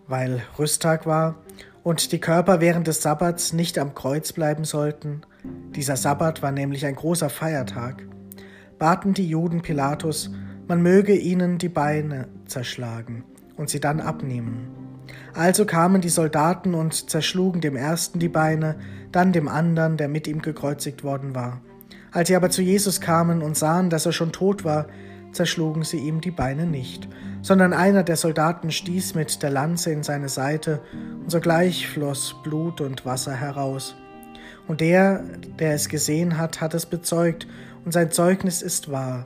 Weil 0.08 0.42
Rüsttag 0.58 1.06
war 1.06 1.36
und 1.84 2.12
die 2.12 2.20
Körper 2.20 2.62
während 2.62 2.88
des 2.88 3.02
Sabbats 3.02 3.54
nicht 3.54 3.78
am 3.78 3.94
Kreuz 3.94 4.32
bleiben 4.34 4.64
sollten, 4.64 5.22
dieser 5.76 5.98
Sabbat 5.98 6.42
war 6.42 6.52
nämlich 6.52 6.86
ein 6.86 6.96
großer 6.96 7.30
Feiertag, 7.30 8.04
baten 8.80 9.14
die 9.14 9.28
Juden 9.28 9.62
Pilatus, 9.62 10.32
man 10.68 10.82
möge 10.82 11.16
ihnen 11.16 11.58
die 11.58 11.70
Beine 11.70 12.28
zerschlagen 12.46 13.26
und 13.58 13.70
sie 13.70 13.80
dann 13.80 14.00
abnehmen. 14.00 14.68
Also 15.34 15.66
kamen 15.66 16.02
die 16.02 16.10
Soldaten 16.10 16.74
und 16.74 17.10
zerschlugen 17.10 17.60
dem 17.60 17.76
ersten 17.76 18.20
die 18.20 18.30
Beine, 18.30 18.78
dann 19.12 19.34
dem 19.34 19.48
anderen, 19.48 19.98
der 19.98 20.08
mit 20.08 20.28
ihm 20.28 20.42
gekreuzigt 20.42 21.04
worden 21.04 21.36
war. 21.36 21.62
Als 22.14 22.28
sie 22.28 22.36
aber 22.36 22.52
zu 22.52 22.62
Jesus 22.62 23.02
kamen 23.02 23.42
und 23.42 23.58
sahen, 23.58 23.90
dass 23.90 24.06
er 24.06 24.14
schon 24.14 24.32
tot 24.32 24.64
war, 24.64 24.86
zerschlugen 25.32 25.84
sie 25.84 25.98
ihm 25.98 26.22
die 26.22 26.32
Beine 26.32 26.68
nicht, 26.68 27.10
sondern 27.42 27.74
einer 27.74 28.04
der 28.04 28.18
Soldaten 28.18 28.72
stieß 28.72 29.16
mit 29.16 29.42
der 29.42 29.50
Lanze 29.50 29.92
in 29.92 30.04
seine 30.04 30.30
Seite, 30.30 30.80
und 30.94 31.32
sogleich 31.32 31.88
floss 31.88 32.36
Blut 32.44 32.82
und 32.82 33.04
Wasser 33.06 33.34
heraus. 33.34 33.96
Und 34.68 34.80
der, 34.80 35.24
der 35.60 35.74
es 35.74 35.90
gesehen 35.90 36.38
hat, 36.38 36.62
hat 36.62 36.76
es 36.76 36.86
bezeugt, 36.86 37.48
und 37.84 37.92
sein 37.92 38.12
Zeugnis 38.12 38.62
ist 38.62 38.92
wahr. 38.92 39.26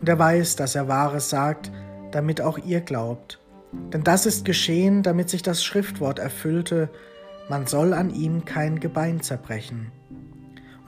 Und 0.00 0.08
er 0.08 0.18
weiß, 0.18 0.56
dass 0.56 0.74
er 0.74 0.88
Wahres 0.88 1.30
sagt, 1.30 1.70
damit 2.10 2.40
auch 2.40 2.58
ihr 2.58 2.80
glaubt. 2.80 3.38
Denn 3.92 4.02
das 4.02 4.26
ist 4.26 4.44
geschehen, 4.44 5.02
damit 5.04 5.30
sich 5.30 5.42
das 5.42 5.62
Schriftwort 5.62 6.18
erfüllte, 6.18 6.90
man 7.48 7.66
soll 7.66 7.92
an 7.94 8.10
ihm 8.10 8.44
kein 8.44 8.80
Gebein 8.80 9.20
zerbrechen. 9.20 9.92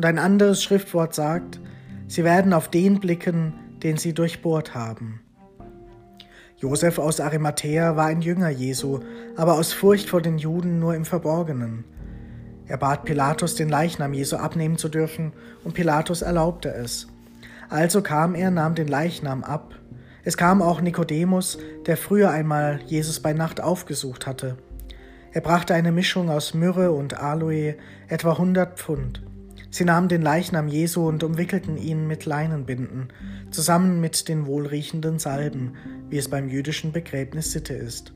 Und 0.01 0.07
ein 0.07 0.19
anderes 0.19 0.63
Schriftwort 0.63 1.15
sagt, 1.15 1.61
sie 2.09 2.25
werden 2.25 2.55
auf 2.55 2.69
den 2.69 3.01
blicken, 3.01 3.53
den 3.83 3.99
sie 3.99 4.15
durchbohrt 4.15 4.75
haben. 4.75 5.21
Josef 6.57 6.99
aus 6.99 7.21
Arimathea 7.21 7.97
war 7.97 8.07
ein 8.07 8.23
Jünger 8.23 8.49
Jesu, 8.49 9.01
aber 9.37 9.59
aus 9.59 9.75
Furcht 9.75 10.09
vor 10.09 10.23
den 10.23 10.39
Juden 10.39 10.79
nur 10.79 10.95
im 10.95 11.05
Verborgenen. 11.05 11.85
Er 12.67 12.79
bat 12.79 13.05
Pilatus, 13.05 13.57
den 13.57 13.69
Leichnam 13.69 14.15
Jesu 14.15 14.37
abnehmen 14.37 14.79
zu 14.79 14.89
dürfen, 14.89 15.35
und 15.65 15.75
Pilatus 15.75 16.23
erlaubte 16.23 16.73
es. 16.73 17.07
Also 17.69 18.01
kam 18.01 18.35
er, 18.35 18.51
nahm 18.51 18.75
den 18.75 18.89
Leichnam 18.89 19.45
ab. 19.45 19.75
Es 20.25 20.39
kam 20.39 20.63
auch 20.63 20.81
Nikodemus, 20.81 21.59
der 21.85 21.99
früher 21.99 22.31
einmal 22.31 22.81
Jesus 22.87 23.21
bei 23.21 23.35
Nacht 23.35 23.61
aufgesucht 23.61 24.27
hatte. 24.27 24.57
Er 25.33 25.43
brachte 25.43 25.75
eine 25.75 25.93
Mischung 25.93 26.31
aus 26.31 26.55
Myrrhe 26.55 26.91
und 26.91 27.21
Aloe, 27.21 27.75
etwa 28.09 28.39
hundert 28.39 28.79
Pfund. 28.79 29.21
Sie 29.71 29.85
nahmen 29.85 30.09
den 30.09 30.23
Leichnam 30.23 30.67
Jesu 30.67 31.07
und 31.07 31.23
umwickelten 31.23 31.77
ihn 31.77 32.07
mit 32.07 32.27
Leinenbinden, 32.27 33.09
zusammen 33.51 34.01
mit 34.01 34.29
den 34.29 34.47
wohlriechenden 34.47 35.19
Salben, 35.19 35.75
wie 36.09 36.19
es 36.19 36.29
beim 36.29 36.49
jüdischen 36.49 36.93
Begräbnis 36.93 37.53
Sitte 37.53 37.75
ist. 37.75 38.13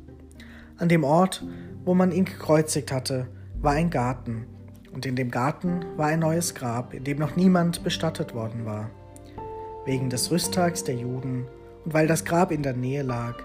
An 0.79 0.89
dem 0.89 1.05
Ort, 1.05 1.45
wo 1.85 1.95
man 1.95 2.11
ihn 2.11 2.25
gekreuzigt 2.25 2.91
hatte, 2.91 3.29
war 3.61 3.73
ein 3.73 3.91
Garten, 3.91 4.47
und 4.93 5.07
in 5.07 5.17
dem 5.17 5.31
Garten 5.31 5.85
war 5.97 6.07
ein 6.07 6.21
neues 6.21 6.55
Grab, 6.55 6.95
in 6.95 7.05
dem 7.05 7.19
noch 7.19 7.37
niemand 7.37 7.83
bestattet 7.85 8.35
worden 8.35 8.65
war. 8.65 8.91
Wegen 9.85 10.09
des 10.09 10.31
Rüsttags 10.31 10.85
der 10.85 10.95
Juden 10.95 11.47
und 11.85 11.95
weil 11.95 12.07
das 12.07 12.25
Grab 12.25 12.51
in 12.51 12.63
der 12.63 12.75
Nähe 12.75 13.03
lag, 13.03 13.37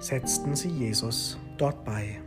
setzten 0.00 0.56
sie 0.56 0.70
Jesus 0.70 1.38
dort 1.58 1.84
bei. 1.84 2.21